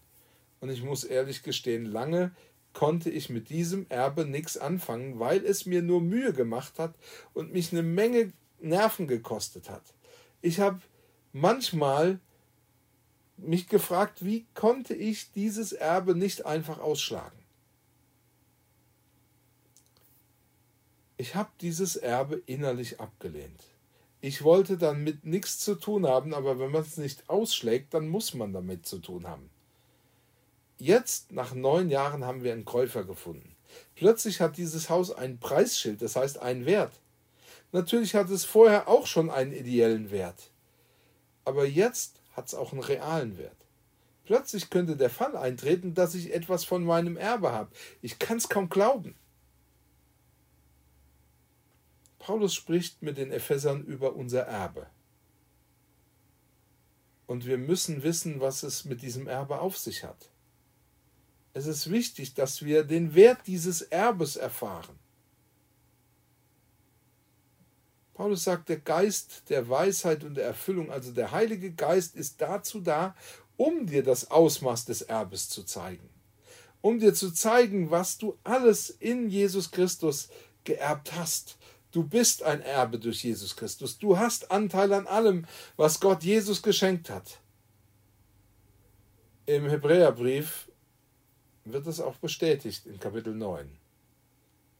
Und 0.62 0.70
ich 0.70 0.84
muss 0.84 1.04
ehrlich 1.04 1.44
gestehen, 1.44 1.86
lange 1.86 2.32
konnte 2.74 3.10
ich 3.10 3.30
mit 3.30 3.50
diesem 3.50 3.86
Erbe 3.90 4.26
nichts 4.26 4.58
anfangen, 4.58 5.20
weil 5.20 5.46
es 5.46 5.66
mir 5.66 5.82
nur 5.82 6.02
Mühe 6.02 6.34
gemacht 6.34 6.80
hat 6.80 6.96
und 7.34 7.54
mich 7.54 7.72
eine 7.72 7.84
Menge 7.84 8.34
Nerven 8.60 9.08
gekostet 9.08 9.70
hat. 9.70 9.84
Ich 10.42 10.60
habe 10.60 10.82
manchmal 11.32 12.20
mich 13.38 13.68
gefragt, 13.68 14.26
wie 14.26 14.46
konnte 14.54 14.94
ich 14.94 15.32
dieses 15.32 15.74
Erbe 15.74 16.16
nicht 16.16 16.46
einfach 16.46 16.80
ausschlagen? 16.80 17.38
Ich 21.18 21.36
habe 21.36 21.50
dieses 21.62 21.96
Erbe 21.96 22.42
innerlich 22.46 23.00
abgelehnt. 23.00 23.64
Ich 24.20 24.44
wollte 24.44 24.78
damit 24.78 25.26
nichts 25.26 25.60
zu 25.60 25.76
tun 25.76 26.08
haben, 26.08 26.34
aber 26.34 26.58
wenn 26.58 26.72
man 26.72 26.82
es 26.82 26.98
nicht 26.98 27.30
ausschlägt, 27.30 27.94
dann 27.94 28.08
muss 28.08 28.34
man 28.34 28.54
damit 28.54 28.86
zu 28.86 29.00
tun 29.00 29.28
haben. 29.28 29.50
Jetzt, 30.84 31.32
nach 31.32 31.54
neun 31.54 31.90
Jahren, 31.90 32.26
haben 32.26 32.44
wir 32.44 32.52
einen 32.52 32.66
Käufer 32.66 33.06
gefunden. 33.06 33.56
Plötzlich 33.96 34.42
hat 34.42 34.58
dieses 34.58 34.90
Haus 34.90 35.12
ein 35.12 35.40
Preisschild, 35.40 36.02
das 36.02 36.18
heißt 36.18 36.40
einen 36.40 36.66
Wert. 36.66 36.92
Natürlich 37.72 38.16
hat 38.16 38.30
es 38.30 38.44
vorher 38.44 38.90
auch 38.90 39.08
schon 39.08 39.30
einen 39.30 39.54
ideellen 39.54 40.12
Wert. 40.12 40.52
Aber 41.46 41.66
jetzt 41.66 42.20
hat 42.34 42.48
es 42.48 42.54
auch 42.54 42.74
einen 42.74 42.82
realen 42.82 43.38
Wert. 43.38 43.56
Plötzlich 44.26 44.70
könnte 44.70 44.98
der 44.98 45.10
Fall 45.10 45.38
eintreten, 45.38 45.94
dass 45.94 46.16
ich 46.16 46.34
etwas 46.34 46.66
von 46.66 46.84
meinem 46.84 47.16
Erbe 47.16 47.54
habe. 47.54 47.72
Ich 48.02 48.20
kann 48.20 48.36
es 48.36 48.50
kaum 48.50 48.68
glauben. 48.68 49.16
Paulus 52.20 52.54
spricht 52.54 53.02
mit 53.02 53.18
den 53.18 53.32
Ephesern 53.32 53.86
über 53.86 54.18
unser 54.18 54.42
Erbe. 54.42 54.88
Und 57.26 57.46
wir 57.46 57.58
müssen 57.58 58.04
wissen, 58.04 58.42
was 58.42 58.64
es 58.64 58.84
mit 58.84 59.02
diesem 59.02 59.30
Erbe 59.30 59.62
auf 59.62 59.78
sich 59.78 60.04
hat. 60.04 60.33
Es 61.54 61.68
ist 61.68 61.90
wichtig, 61.92 62.34
dass 62.34 62.64
wir 62.66 62.84
den 62.84 63.16
Wert 63.16 63.42
dieses 63.48 63.82
Erbes 63.84 64.36
erfahren. 64.36 64.98
Paulus 68.14 68.44
sagt, 68.44 68.70
der 68.70 68.80
Geist 68.80 69.50
der 69.50 69.70
Weisheit 69.70 70.24
und 70.24 70.36
der 70.36 70.46
Erfüllung, 70.46 70.92
also 70.92 71.12
der 71.12 71.32
Heilige 71.32 71.72
Geist, 71.72 72.16
ist 72.16 72.42
dazu 72.42 72.80
da, 72.80 73.16
um 73.58 73.86
dir 73.88 74.04
das 74.04 74.32
Ausmaß 74.32 74.86
des 74.86 75.04
Erbes 75.04 75.50
zu 75.50 75.64
zeigen. 75.64 76.10
um 76.82 77.00
dir 77.00 77.14
zu 77.14 77.32
zeigen, 77.32 77.92
was 77.92 78.18
du 78.18 78.38
alles 78.44 78.90
in 78.90 79.30
Jesus 79.30 79.72
Christus 79.72 80.28
geerbt 80.66 81.14
hast. 81.14 81.58
Du 81.92 82.04
bist 82.04 82.44
ein 82.44 82.62
Erbe 82.62 83.00
durch 83.00 83.24
Jesus 83.24 83.56
Christus. 83.56 83.98
Du 84.00 84.18
hast 84.18 84.52
Anteil 84.52 84.92
an 84.92 85.08
allem, 85.08 85.46
was 85.78 86.02
Gott 86.02 86.24
Jesus 86.24 86.62
geschenkt 86.62 87.10
hat. 87.10 87.40
Im 89.46 89.70
Hebräerbrief 89.70 90.70
wird 91.66 91.88
es 91.88 92.00
auch 92.00 92.16
bestätigt 92.16 92.86
in 92.86 93.00
Kapitel 93.00 93.34
9. 93.34 93.70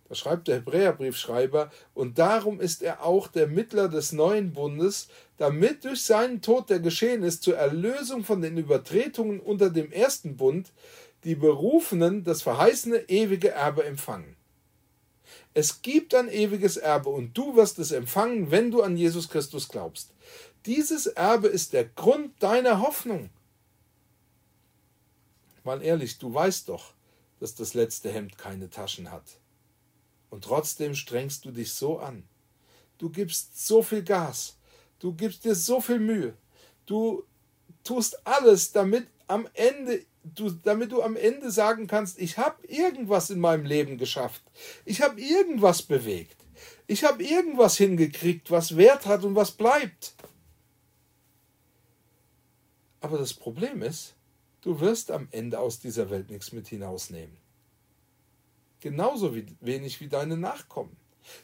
Da 0.10 0.16
schreibt 0.16 0.48
der 0.48 0.58
Hebräerbriefschreiber, 0.58 1.72
und 1.94 2.20
darum 2.20 2.60
ist 2.60 2.84
er 2.84 3.04
auch 3.04 3.28
der 3.28 3.48
Mittler 3.48 3.88
des 3.88 4.12
neuen 4.12 4.54
Bundes, 4.54 5.08
damit 5.38 5.86
durch 5.86 6.04
seinen 6.04 6.42
Tod, 6.42 6.70
der 6.70 6.80
geschehen 6.80 7.24
ist, 7.24 7.44
zur 7.44 7.56
Erlösung 7.56 8.24
von 8.24 8.42
den 8.42 8.58
Übertretungen 8.58 9.40
unter 9.40 9.70
dem 9.70 9.92
ersten 9.92 10.36
Bund, 10.36 10.72
die 11.24 11.36
Berufenen 11.36 12.24
das 12.24 12.42
verheißene 12.42 13.10
ewige 13.10 13.50
Erbe 13.52 13.86
empfangen. 13.86 14.36
Es 15.54 15.82
gibt 15.82 16.14
ein 16.16 16.30
ewiges 16.30 16.78
Erbe 16.78 17.10
und 17.10 17.38
du 17.38 17.56
wirst 17.56 17.80
es 17.80 17.92
empfangen, 17.92 18.52
wenn 18.52 18.72
du 18.72 18.82
an 18.82 18.98
Jesus 18.98 19.30
Christus 19.30 19.70
glaubst. 19.70 20.12
Dieses 20.66 21.08
Erbe 21.08 21.48
ist 21.48 21.74
der 21.74 21.86
Grund 21.86 22.32
deiner 22.42 22.82
Hoffnung. 22.82 23.30
Mal 25.64 25.82
ehrlich, 25.82 26.18
du 26.18 26.34
weißt 26.34 26.70
doch, 26.70 26.94
dass 27.40 27.56
das 27.56 27.74
letzte 27.74 28.12
Hemd 28.12 28.38
keine 28.38 28.70
Taschen 28.70 29.12
hat. 29.12 29.40
Und 30.30 30.44
trotzdem 30.44 30.96
strengst 30.96 31.46
du 31.46 31.52
dich 31.52 31.74
so 31.74 32.00
an. 32.00 32.24
Du 32.98 33.10
gibst 33.10 33.66
so 33.66 33.82
viel 33.82 34.04
Gas. 34.04 34.58
Du 35.00 35.14
gibst 35.14 35.46
dir 35.46 35.56
so 35.56 35.82
viel 35.82 36.00
Mühe. 36.00 36.34
Du 36.86 37.24
tust 37.84 38.26
alles, 38.26 38.72
damit 38.72 39.08
am 39.28 39.48
Ende 39.54 40.06
du, 40.24 40.50
damit 40.50 40.92
du 40.92 41.02
am 41.02 41.16
Ende 41.16 41.52
sagen 41.52 41.88
kannst, 41.88 42.20
ich 42.20 42.38
habe 42.38 42.66
irgendwas 42.68 43.30
in 43.30 43.40
meinem 43.40 43.66
Leben 43.66 43.98
geschafft. 43.98 44.42
Ich 44.86 45.02
habe 45.02 45.20
irgendwas 45.20 45.82
bewegt. 45.82 46.38
Ich 46.88 47.04
habe 47.04 47.24
irgendwas 47.24 47.78
hingekriegt, 47.78 48.52
was 48.52 48.78
Wert 48.78 49.06
hat 49.06 49.24
und 49.24 49.36
was 49.36 49.52
bleibt. 49.52 50.14
Aber 53.02 53.18
das 53.18 53.34
Problem 53.34 53.82
ist, 53.82 54.14
du 54.64 54.80
wirst 54.80 55.12
am 55.12 55.28
Ende 55.32 55.60
aus 55.60 55.80
dieser 55.80 56.10
Welt 56.10 56.30
nichts 56.30 56.52
mit 56.52 56.68
hinausnehmen. 56.68 57.38
Genauso 58.80 59.34
wenig 59.62 60.02
wie 60.02 60.10
deine 60.10 60.38
Nachkommen. 60.38 60.98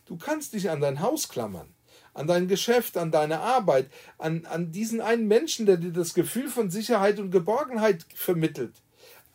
Du 0.05 0.17
kannst 0.17 0.53
dich 0.53 0.69
an 0.69 0.82
dein 0.82 0.99
Haus 0.99 1.29
klammern 1.29 1.73
an 2.13 2.27
dein 2.27 2.47
Geschäft, 2.47 2.97
an 2.97 3.12
deine 3.12 3.39
Arbeit, 3.39 3.89
an, 4.17 4.45
an 4.45 4.71
diesen 4.71 5.01
einen 5.01 5.27
Menschen, 5.27 5.65
der 5.65 5.77
dir 5.77 5.91
das 5.91 6.13
Gefühl 6.13 6.49
von 6.49 6.69
Sicherheit 6.69 7.19
und 7.19 7.32
Geborgenheit 7.32 8.05
vermittelt. 8.13 8.82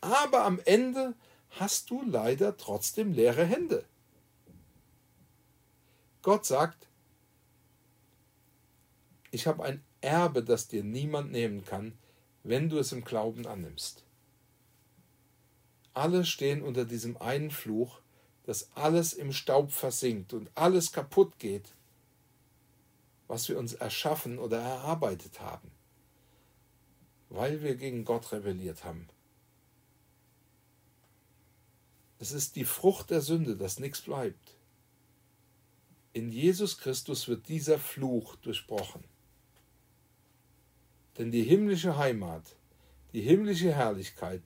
Aber 0.00 0.44
am 0.44 0.60
Ende 0.64 1.14
hast 1.50 1.90
du 1.90 2.02
leider 2.04 2.56
trotzdem 2.56 3.12
leere 3.12 3.44
Hände. 3.44 3.84
Gott 6.22 6.44
sagt, 6.44 6.88
ich 9.30 9.46
habe 9.46 9.64
ein 9.64 9.82
Erbe, 10.00 10.42
das 10.42 10.68
dir 10.68 10.84
niemand 10.84 11.32
nehmen 11.32 11.64
kann, 11.64 11.92
wenn 12.44 12.68
du 12.68 12.78
es 12.78 12.92
im 12.92 13.04
Glauben 13.04 13.46
annimmst. 13.46 14.04
Alle 15.94 16.24
stehen 16.24 16.62
unter 16.62 16.84
diesem 16.84 17.16
einen 17.16 17.50
Fluch, 17.50 18.00
dass 18.44 18.70
alles 18.76 19.14
im 19.14 19.32
Staub 19.32 19.72
versinkt 19.72 20.34
und 20.34 20.50
alles 20.54 20.92
kaputt 20.92 21.38
geht, 21.38 21.72
was 23.26 23.48
wir 23.48 23.58
uns 23.58 23.72
erschaffen 23.72 24.38
oder 24.38 24.58
erarbeitet 24.60 25.40
haben, 25.40 25.70
weil 27.30 27.62
wir 27.62 27.76
gegen 27.76 28.04
Gott 28.04 28.30
rebelliert 28.32 28.84
haben. 28.84 29.08
Es 32.18 32.32
ist 32.32 32.56
die 32.56 32.64
Frucht 32.64 33.10
der 33.10 33.22
Sünde, 33.22 33.56
dass 33.56 33.80
nichts 33.80 34.02
bleibt. 34.02 34.56
In 36.12 36.28
Jesus 36.28 36.78
Christus 36.78 37.26
wird 37.28 37.48
dieser 37.48 37.78
Fluch 37.78 38.36
durchbrochen. 38.36 39.04
Denn 41.18 41.30
die 41.30 41.42
himmlische 41.42 41.96
Heimat, 41.96 42.42
die 43.12 43.20
himmlische 43.20 43.72
Herrlichkeit 43.72 44.42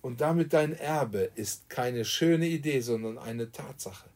und 0.00 0.20
damit 0.20 0.52
dein 0.52 0.72
Erbe 0.72 1.30
ist 1.34 1.68
keine 1.68 2.04
schöne 2.04 2.46
Idee, 2.46 2.80
sondern 2.80 3.18
eine 3.18 3.52
Tatsache. 3.52 4.08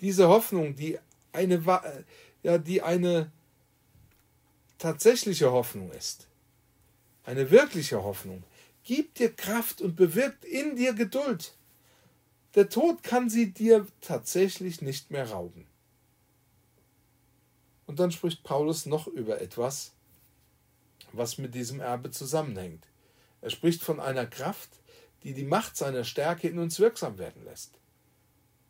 Diese 0.00 0.28
Hoffnung, 0.28 0.74
die 0.74 0.98
eine, 1.32 1.62
ja, 2.42 2.58
die 2.58 2.82
eine 2.82 3.30
tatsächliche 4.78 5.52
Hoffnung 5.52 5.90
ist, 5.92 6.26
eine 7.24 7.50
wirkliche 7.50 8.02
Hoffnung, 8.02 8.44
gibt 8.84 9.18
dir 9.18 9.32
Kraft 9.32 9.80
und 9.80 9.96
bewirkt 9.96 10.44
in 10.44 10.76
dir 10.76 10.92
Geduld. 10.92 11.54
Der 12.54 12.68
Tod 12.68 13.02
kann 13.02 13.28
sie 13.28 13.52
dir 13.52 13.86
tatsächlich 14.00 14.80
nicht 14.80 15.10
mehr 15.10 15.30
rauben. 15.30 15.66
Und 17.86 18.00
dann 18.00 18.12
spricht 18.12 18.42
Paulus 18.42 18.86
noch 18.86 19.06
über 19.06 19.40
etwas, 19.40 19.95
was 21.16 21.38
mit 21.38 21.54
diesem 21.54 21.80
Erbe 21.80 22.10
zusammenhängt. 22.10 22.86
Er 23.40 23.50
spricht 23.50 23.82
von 23.82 24.00
einer 24.00 24.26
Kraft, 24.26 24.70
die 25.22 25.34
die 25.34 25.44
Macht 25.44 25.76
seiner 25.76 26.04
Stärke 26.04 26.48
in 26.48 26.58
uns 26.58 26.78
wirksam 26.78 27.18
werden 27.18 27.44
lässt. 27.44 27.72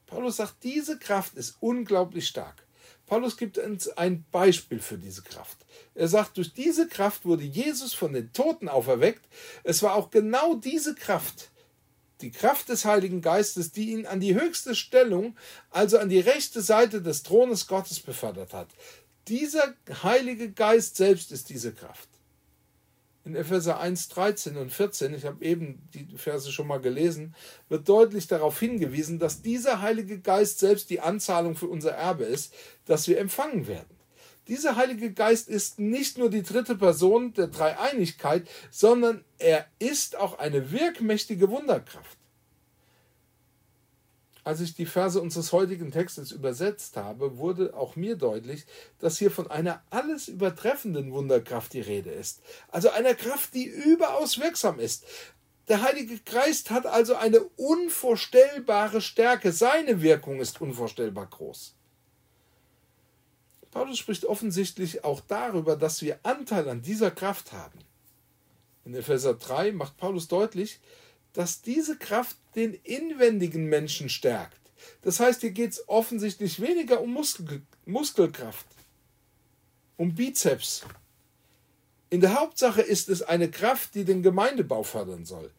Paulus 0.07 0.37
sagt, 0.37 0.63
diese 0.63 0.99
Kraft 0.99 1.35
ist 1.35 1.57
unglaublich 1.61 2.27
stark. 2.27 2.67
Paulus 3.07 3.37
gibt 3.37 3.59
uns 3.59 3.89
ein 3.89 4.25
Beispiel 4.33 4.81
für 4.81 4.99
diese 4.99 5.23
Kraft. 5.23 5.59
Er 5.95 6.09
sagt, 6.09 6.37
durch 6.37 6.55
diese 6.55 6.89
Kraft 6.89 7.25
wurde 7.25 7.45
Jesus 7.45 7.95
von 7.95 8.13
den 8.13 8.33
Toten 8.33 8.69
auferweckt. 8.69 9.25
Es 9.65 9.83
war 9.83 9.95
auch 9.95 10.11
genau 10.11 10.55
diese 10.55 10.95
Kraft, 10.95 11.51
die 12.21 12.31
Kraft 12.31 12.69
des 12.69 12.85
Heiligen 12.85 13.21
Geistes, 13.21 13.73
die 13.73 13.93
ihn 13.93 14.07
an 14.07 14.21
die 14.21 14.35
höchste 14.35 14.75
Stellung, 14.75 15.37
also 15.71 15.99
an 15.99 16.09
die 16.09 16.21
rechte 16.21 16.63
Seite 16.63 17.03
des 17.03 17.23
Thrones 17.23 17.67
Gottes 17.67 18.01
befördert 18.01 18.55
hat. 18.55 18.69
Dieser 19.29 19.75
Heilige 20.03 20.51
Geist 20.51 20.97
selbst 20.97 21.33
ist 21.33 21.49
diese 21.51 21.73
Kraft 21.73 22.09
in 23.27 23.35
Epheser 23.35 23.81
1, 23.81 24.09
13 24.09 24.57
und 24.57 24.73
14, 24.73 25.13
ich 25.13 25.25
habe 25.25 25.45
eben 25.45 25.89
die 25.93 26.17
Verse 26.17 26.51
schon 26.53 26.69
mal 26.69 26.81
gelesen, 26.81 27.35
wird 27.69 27.89
deutlich 27.89 28.29
darauf 28.29 28.59
hingewiesen, 28.61 29.19
dass 29.19 29.43
dieser 29.43 29.83
Heilige 29.83 30.21
Geist 30.21 30.61
selbst 30.61 30.91
die 30.91 31.01
Anzahlung 31.01 31.57
für 31.57 31.67
unser 31.67 31.91
Erbe 31.91 32.25
ist, 32.25 32.55
das 32.85 33.09
wir 33.09 33.19
empfangen 33.19 33.67
werden. 33.67 33.97
Dieser 34.47 34.77
Heilige 34.77 35.13
Geist 35.13 35.49
ist 35.49 35.81
nicht 35.81 36.19
nur 36.19 36.31
die 36.31 36.45
dritte 36.45 36.77
Person 36.77 37.35
der 37.35 37.49
Dreieinigkeit, 37.49 38.49
sondern 38.71 39.25
er 39.39 39.67
ist 39.81 40.17
auch 40.17 40.39
eine 40.39 40.71
wirkmächtige 40.71 41.51
Wunderkraft. 41.51 42.17
Als 44.47 44.61
ich 44.61 44.75
die 44.75 44.87
Verse 44.87 45.21
unseres 45.21 45.51
heutigen 45.51 45.91
Textes 45.91 46.31
übersetzt 46.31 46.97
habe, 46.97 47.39
wurde 47.39 47.75
auch 47.75 47.97
mir 47.97 48.15
deutlich, 48.15 48.65
dass 49.01 49.19
hier 49.19 49.33
von 49.33 49.51
einer 49.51 49.83
alles 49.91 50.29
übertreffenden 50.29 51.11
Wunderkraft 51.11 51.73
die 51.73 51.81
Rede 51.81 52.13
ist. 52.13 52.43
Also 52.69 52.91
einer 52.91 53.15
Kraft, 53.15 53.55
die 53.55 53.65
überaus 53.65 54.39
wirksam 54.39 54.79
ist. 54.79 55.05
Der 55.67 55.83
Heilige 55.83 56.21
Geist 56.21 56.71
hat 56.71 56.87
also 56.87 57.17
eine 57.17 57.41
unvorstellbare 57.57 59.01
Stärke. 59.01 59.51
Seine 59.51 60.01
Wirkung 60.01 60.39
ist 60.39 60.61
unvorstellbar 60.61 61.27
groß. 61.27 61.75
Paulus 63.73 63.99
spricht 63.99 64.27
offensichtlich 64.27 65.03
auch 65.03 65.23
darüber, 65.23 65.75
dass 65.75 66.03
wir 66.03 66.21
Anteil 66.23 66.69
an 66.69 66.83
dieser 66.83 67.11
Kraft 67.11 67.53
haben. 67.53 67.81
In 68.85 68.95
Epheser 68.95 69.35
3 69.35 69.73
macht 69.73 69.97
Paulus 69.97 70.29
deutlich, 70.29 70.79
dass 71.37 71.61
diese 71.61 71.99
Kraft 71.99 72.39
den 72.55 72.73
inwendigen 72.73 73.67
Menschen 73.67 74.09
stärkt. 74.09 74.59
Das 75.03 75.21
heißt, 75.21 75.43
hier 75.43 75.51
geht 75.51 75.73
es 75.73 75.87
offensichtlich 75.87 76.63
weniger 76.63 77.03
um 77.03 77.13
Muskel, 77.13 77.61
Muskelkraft, 77.85 78.67
um 79.99 80.15
Bizeps. 80.15 80.83
In 82.09 82.23
der 82.23 82.41
Hauptsache 82.41 82.81
ist 82.81 83.11
es 83.11 83.21
eine 83.21 83.51
Kraft, 83.51 83.95
die 83.95 84.07
den 84.07 84.23
Gemeindebau 84.23 84.83
fördern 84.83 85.27
soll. 85.27 85.51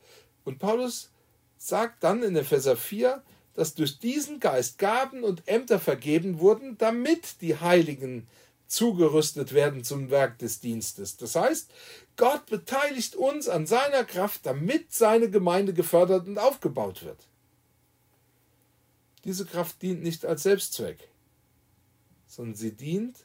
Und 0.46 0.58
Paulus 0.58 1.12
sagt 1.60 2.04
dann 2.04 2.24
in 2.24 2.36
Epheser 2.36 2.76
4, 2.76 3.22
dass 3.54 3.76
durch 3.76 4.00
diesen 4.00 4.40
Geist 4.40 4.80
Gaben 4.80 5.24
und 5.24 5.48
Ämter 5.48 5.80
vergeben 5.80 6.40
wurden, 6.40 6.80
damit 6.80 7.40
die 7.42 7.60
Heiligen 7.60 8.28
zugerüstet 8.68 9.54
werden 9.54 9.84
zum 9.84 10.10
Werk 10.10 10.40
des 10.40 10.60
Dienstes. 10.60 11.18
Das 11.18 11.36
heißt, 11.36 11.72
Gott 12.16 12.46
beteiligt 12.48 13.16
uns 13.16 13.48
an 13.48 13.66
seiner 13.66 14.04
Kraft, 14.04 14.46
damit 14.46 14.94
seine 14.94 15.30
Gemeinde 15.30 15.74
gefördert 15.74 16.28
und 16.28 16.38
aufgebaut 16.38 17.04
wird. 17.04 17.20
Diese 19.24 19.46
Kraft 19.46 19.82
dient 19.82 20.04
nicht 20.04 20.26
als 20.26 20.44
Selbstzweck, 20.44 21.10
sondern 22.28 22.56
sie 22.56 22.72
dient 22.72 23.18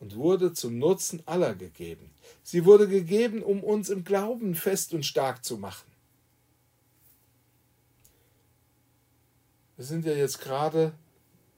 und 0.00 0.16
wurde 0.16 0.52
zum 0.52 0.78
Nutzen 0.78 1.22
aller 1.26 1.54
gegeben. 1.54 2.10
Sie 2.42 2.64
wurde 2.64 2.88
gegeben, 2.88 3.42
um 3.42 3.64
uns 3.64 3.90
im 3.90 4.04
Glauben 4.04 4.54
fest 4.54 4.94
und 4.94 5.04
stark 5.04 5.44
zu 5.44 5.58
machen. 5.58 5.86
Wir 9.76 9.84
sind 9.84 10.04
ja 10.04 10.12
jetzt 10.12 10.40
gerade 10.40 10.92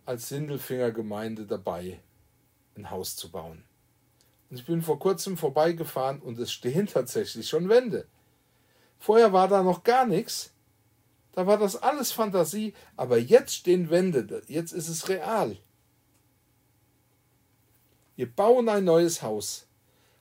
als 0.05 0.29
Sindelfinger 0.29 0.90
Gemeinde 0.90 1.46
dabei, 1.46 2.00
ein 2.81 2.90
Haus 2.90 3.16
zu 3.16 3.31
bauen. 3.31 3.64
Und 4.51 4.59
ich 4.59 4.66
bin 4.66 4.83
vor 4.83 4.99
kurzem 4.99 5.37
vorbeigefahren 5.37 6.21
und 6.21 6.38
es 6.38 6.53
stehen 6.53 6.87
tatsächlich 6.93 7.49
schon 7.49 7.69
Wände. 7.69 8.07
Vorher 8.99 9.33
war 9.33 9.49
da 9.49 9.62
noch 9.62 9.83
gar 9.83 10.07
nichts 10.07 10.53
Da 11.33 11.47
war 11.47 11.59
das 11.59 11.77
alles 11.77 12.12
Fantasie, 12.12 12.75
aber 12.97 13.19
jetzt 13.19 13.55
stehen 13.55 13.88
Wände, 13.88 14.43
jetzt 14.49 14.73
ist 14.73 14.88
es 14.88 15.09
real. 15.09 15.57
Wir 18.16 18.31
bauen 18.31 18.69
ein 18.69 18.85
neues 18.85 19.23
Haus. 19.23 19.66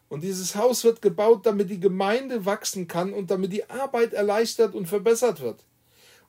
Und 0.07 0.21
dieses 0.21 0.55
Haus 0.55 0.83
wird 0.83 1.01
gebaut, 1.01 1.45
damit 1.45 1.69
die 1.69 1.79
Gemeinde 1.79 2.45
wachsen 2.45 2.87
kann 2.87 3.13
und 3.13 3.29
damit 3.29 3.51
die 3.51 3.69
Arbeit 3.69 4.13
erleichtert 4.13 4.73
und 4.73 4.87
verbessert 4.87 5.41
wird. 5.41 5.65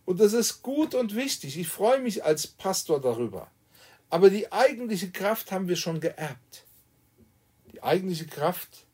Und 0.05 0.21
das 0.21 0.33
ist 0.33 0.63
gut 0.63 0.95
und 0.95 1.15
wichtig. 1.15 1.59
Ich 1.59 1.69
freue 1.69 2.01
mich 2.01 2.25
als 2.25 2.47
Pastor 2.47 3.01
darüber. 3.01 3.51
Aber 4.11 4.29
die 4.29 4.53
eigentliche 4.53 5.11
Kraft 5.11 5.53
haben 5.53 5.69
wir 5.69 5.77
schon 5.77 6.01
geerbt. 6.01 6.65
Die 7.73 7.83
eigentliche 7.83 8.27
Kraft 8.27 8.87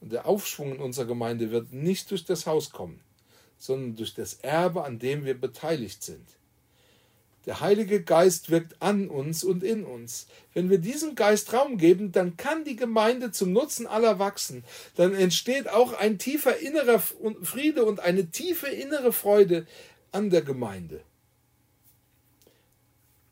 und 0.00 0.12
der 0.12 0.26
Aufschwung 0.26 0.76
in 0.76 0.80
unserer 0.80 1.06
Gemeinde 1.06 1.50
wird 1.50 1.72
nicht 1.72 2.10
durch 2.10 2.24
das 2.24 2.46
Haus 2.46 2.70
kommen, 2.70 3.00
sondern 3.58 3.96
durch 3.96 4.14
das 4.14 4.34
Erbe, 4.34 4.84
an 4.84 5.00
dem 5.00 5.24
wir 5.24 5.38
beteiligt 5.38 6.02
sind. 6.02 6.26
Der 7.44 7.60
Heilige 7.60 8.02
Geist 8.02 8.50
wirkt 8.50 8.80
an 8.80 9.08
uns 9.08 9.42
und 9.42 9.64
in 9.64 9.84
uns. 9.84 10.28
Wenn 10.54 10.70
wir 10.70 10.78
diesem 10.78 11.16
Geist 11.16 11.52
Raum 11.52 11.76
geben, 11.76 12.12
dann 12.12 12.36
kann 12.36 12.64
die 12.64 12.76
Gemeinde 12.76 13.32
zum 13.32 13.52
Nutzen 13.52 13.88
aller 13.88 14.20
wachsen. 14.20 14.62
Dann 14.94 15.12
entsteht 15.12 15.68
auch 15.68 15.92
ein 15.92 16.18
tiefer 16.18 16.58
innerer 16.58 17.00
Friede 17.00 17.84
und 17.84 17.98
eine 17.98 18.30
tiefe 18.30 18.68
innere 18.68 19.12
Freude 19.12 19.66
an 20.12 20.30
der 20.30 20.42
Gemeinde. 20.42 21.00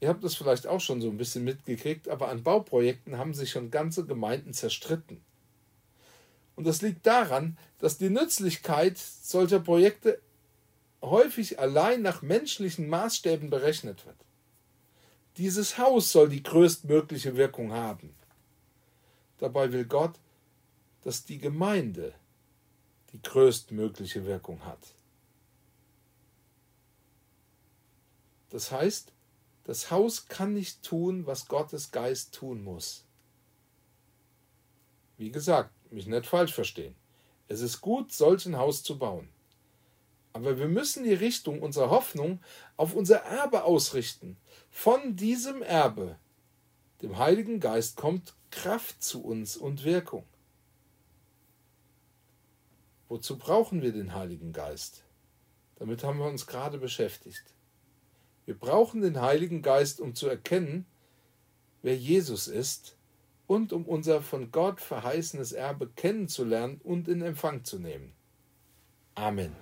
Ihr 0.00 0.08
habt 0.08 0.24
das 0.24 0.34
vielleicht 0.34 0.66
auch 0.66 0.80
schon 0.80 1.02
so 1.02 1.08
ein 1.08 1.18
bisschen 1.18 1.44
mitgekriegt, 1.44 2.08
aber 2.08 2.28
an 2.28 2.42
Bauprojekten 2.42 3.18
haben 3.18 3.34
sich 3.34 3.50
schon 3.50 3.70
ganze 3.70 4.06
Gemeinden 4.06 4.54
zerstritten. 4.54 5.22
Und 6.56 6.66
das 6.66 6.82
liegt 6.82 7.06
daran, 7.06 7.58
dass 7.78 7.98
die 7.98 8.10
Nützlichkeit 8.10 8.98
solcher 8.98 9.60
Projekte 9.60 10.20
häufig 11.02 11.58
allein 11.58 12.02
nach 12.02 12.22
menschlichen 12.22 12.88
Maßstäben 12.88 13.50
berechnet 13.50 14.06
wird. 14.06 14.16
Dieses 15.36 15.78
Haus 15.78 16.12
soll 16.12 16.28
die 16.28 16.42
größtmögliche 16.42 17.36
Wirkung 17.36 17.72
haben. 17.72 18.14
Dabei 19.38 19.72
will 19.72 19.84
Gott, 19.84 20.18
dass 21.02 21.24
die 21.24 21.38
Gemeinde 21.38 22.14
die 23.12 23.22
größtmögliche 23.22 24.26
Wirkung 24.26 24.64
hat. 24.64 24.80
Das 28.50 28.70
heißt, 28.70 29.12
das 29.64 29.90
Haus 29.90 30.26
kann 30.26 30.54
nicht 30.54 30.82
tun, 30.82 31.26
was 31.26 31.46
Gottes 31.46 31.90
Geist 31.90 32.34
tun 32.34 32.62
muss. 32.64 33.04
Wie 35.16 35.30
gesagt, 35.30 35.70
mich 35.92 36.06
nicht 36.06 36.26
falsch 36.26 36.54
verstehen. 36.54 36.94
Es 37.48 37.60
ist 37.60 37.80
gut, 37.80 38.12
solch 38.12 38.46
ein 38.46 38.56
Haus 38.56 38.82
zu 38.82 38.98
bauen. 38.98 39.28
Aber 40.32 40.58
wir 40.58 40.68
müssen 40.68 41.04
die 41.04 41.14
Richtung 41.14 41.60
unserer 41.60 41.90
Hoffnung 41.90 42.40
auf 42.76 42.94
unser 42.94 43.18
Erbe 43.18 43.64
ausrichten. 43.64 44.36
Von 44.70 45.16
diesem 45.16 45.60
Erbe, 45.60 46.16
dem 47.02 47.18
Heiligen 47.18 47.58
Geist, 47.60 47.96
kommt 47.96 48.34
Kraft 48.50 49.02
zu 49.02 49.22
uns 49.22 49.56
und 49.56 49.84
Wirkung. 49.84 50.24
Wozu 53.08 53.36
brauchen 53.38 53.82
wir 53.82 53.92
den 53.92 54.14
Heiligen 54.14 54.52
Geist? 54.52 55.02
Damit 55.76 56.04
haben 56.04 56.18
wir 56.18 56.26
uns 56.26 56.46
gerade 56.46 56.78
beschäftigt. 56.78 57.42
Wir 58.50 58.58
brauchen 58.58 59.00
den 59.00 59.20
Heiligen 59.20 59.62
Geist, 59.62 60.00
um 60.00 60.16
zu 60.16 60.26
erkennen, 60.26 60.84
wer 61.82 61.96
Jesus 61.96 62.48
ist 62.48 62.96
und 63.46 63.72
um 63.72 63.84
unser 63.84 64.22
von 64.22 64.50
Gott 64.50 64.80
verheißenes 64.80 65.52
Erbe 65.52 65.88
kennenzulernen 65.94 66.80
und 66.82 67.06
in 67.06 67.22
Empfang 67.22 67.62
zu 67.62 67.78
nehmen. 67.78 68.12
Amen. 69.14 69.54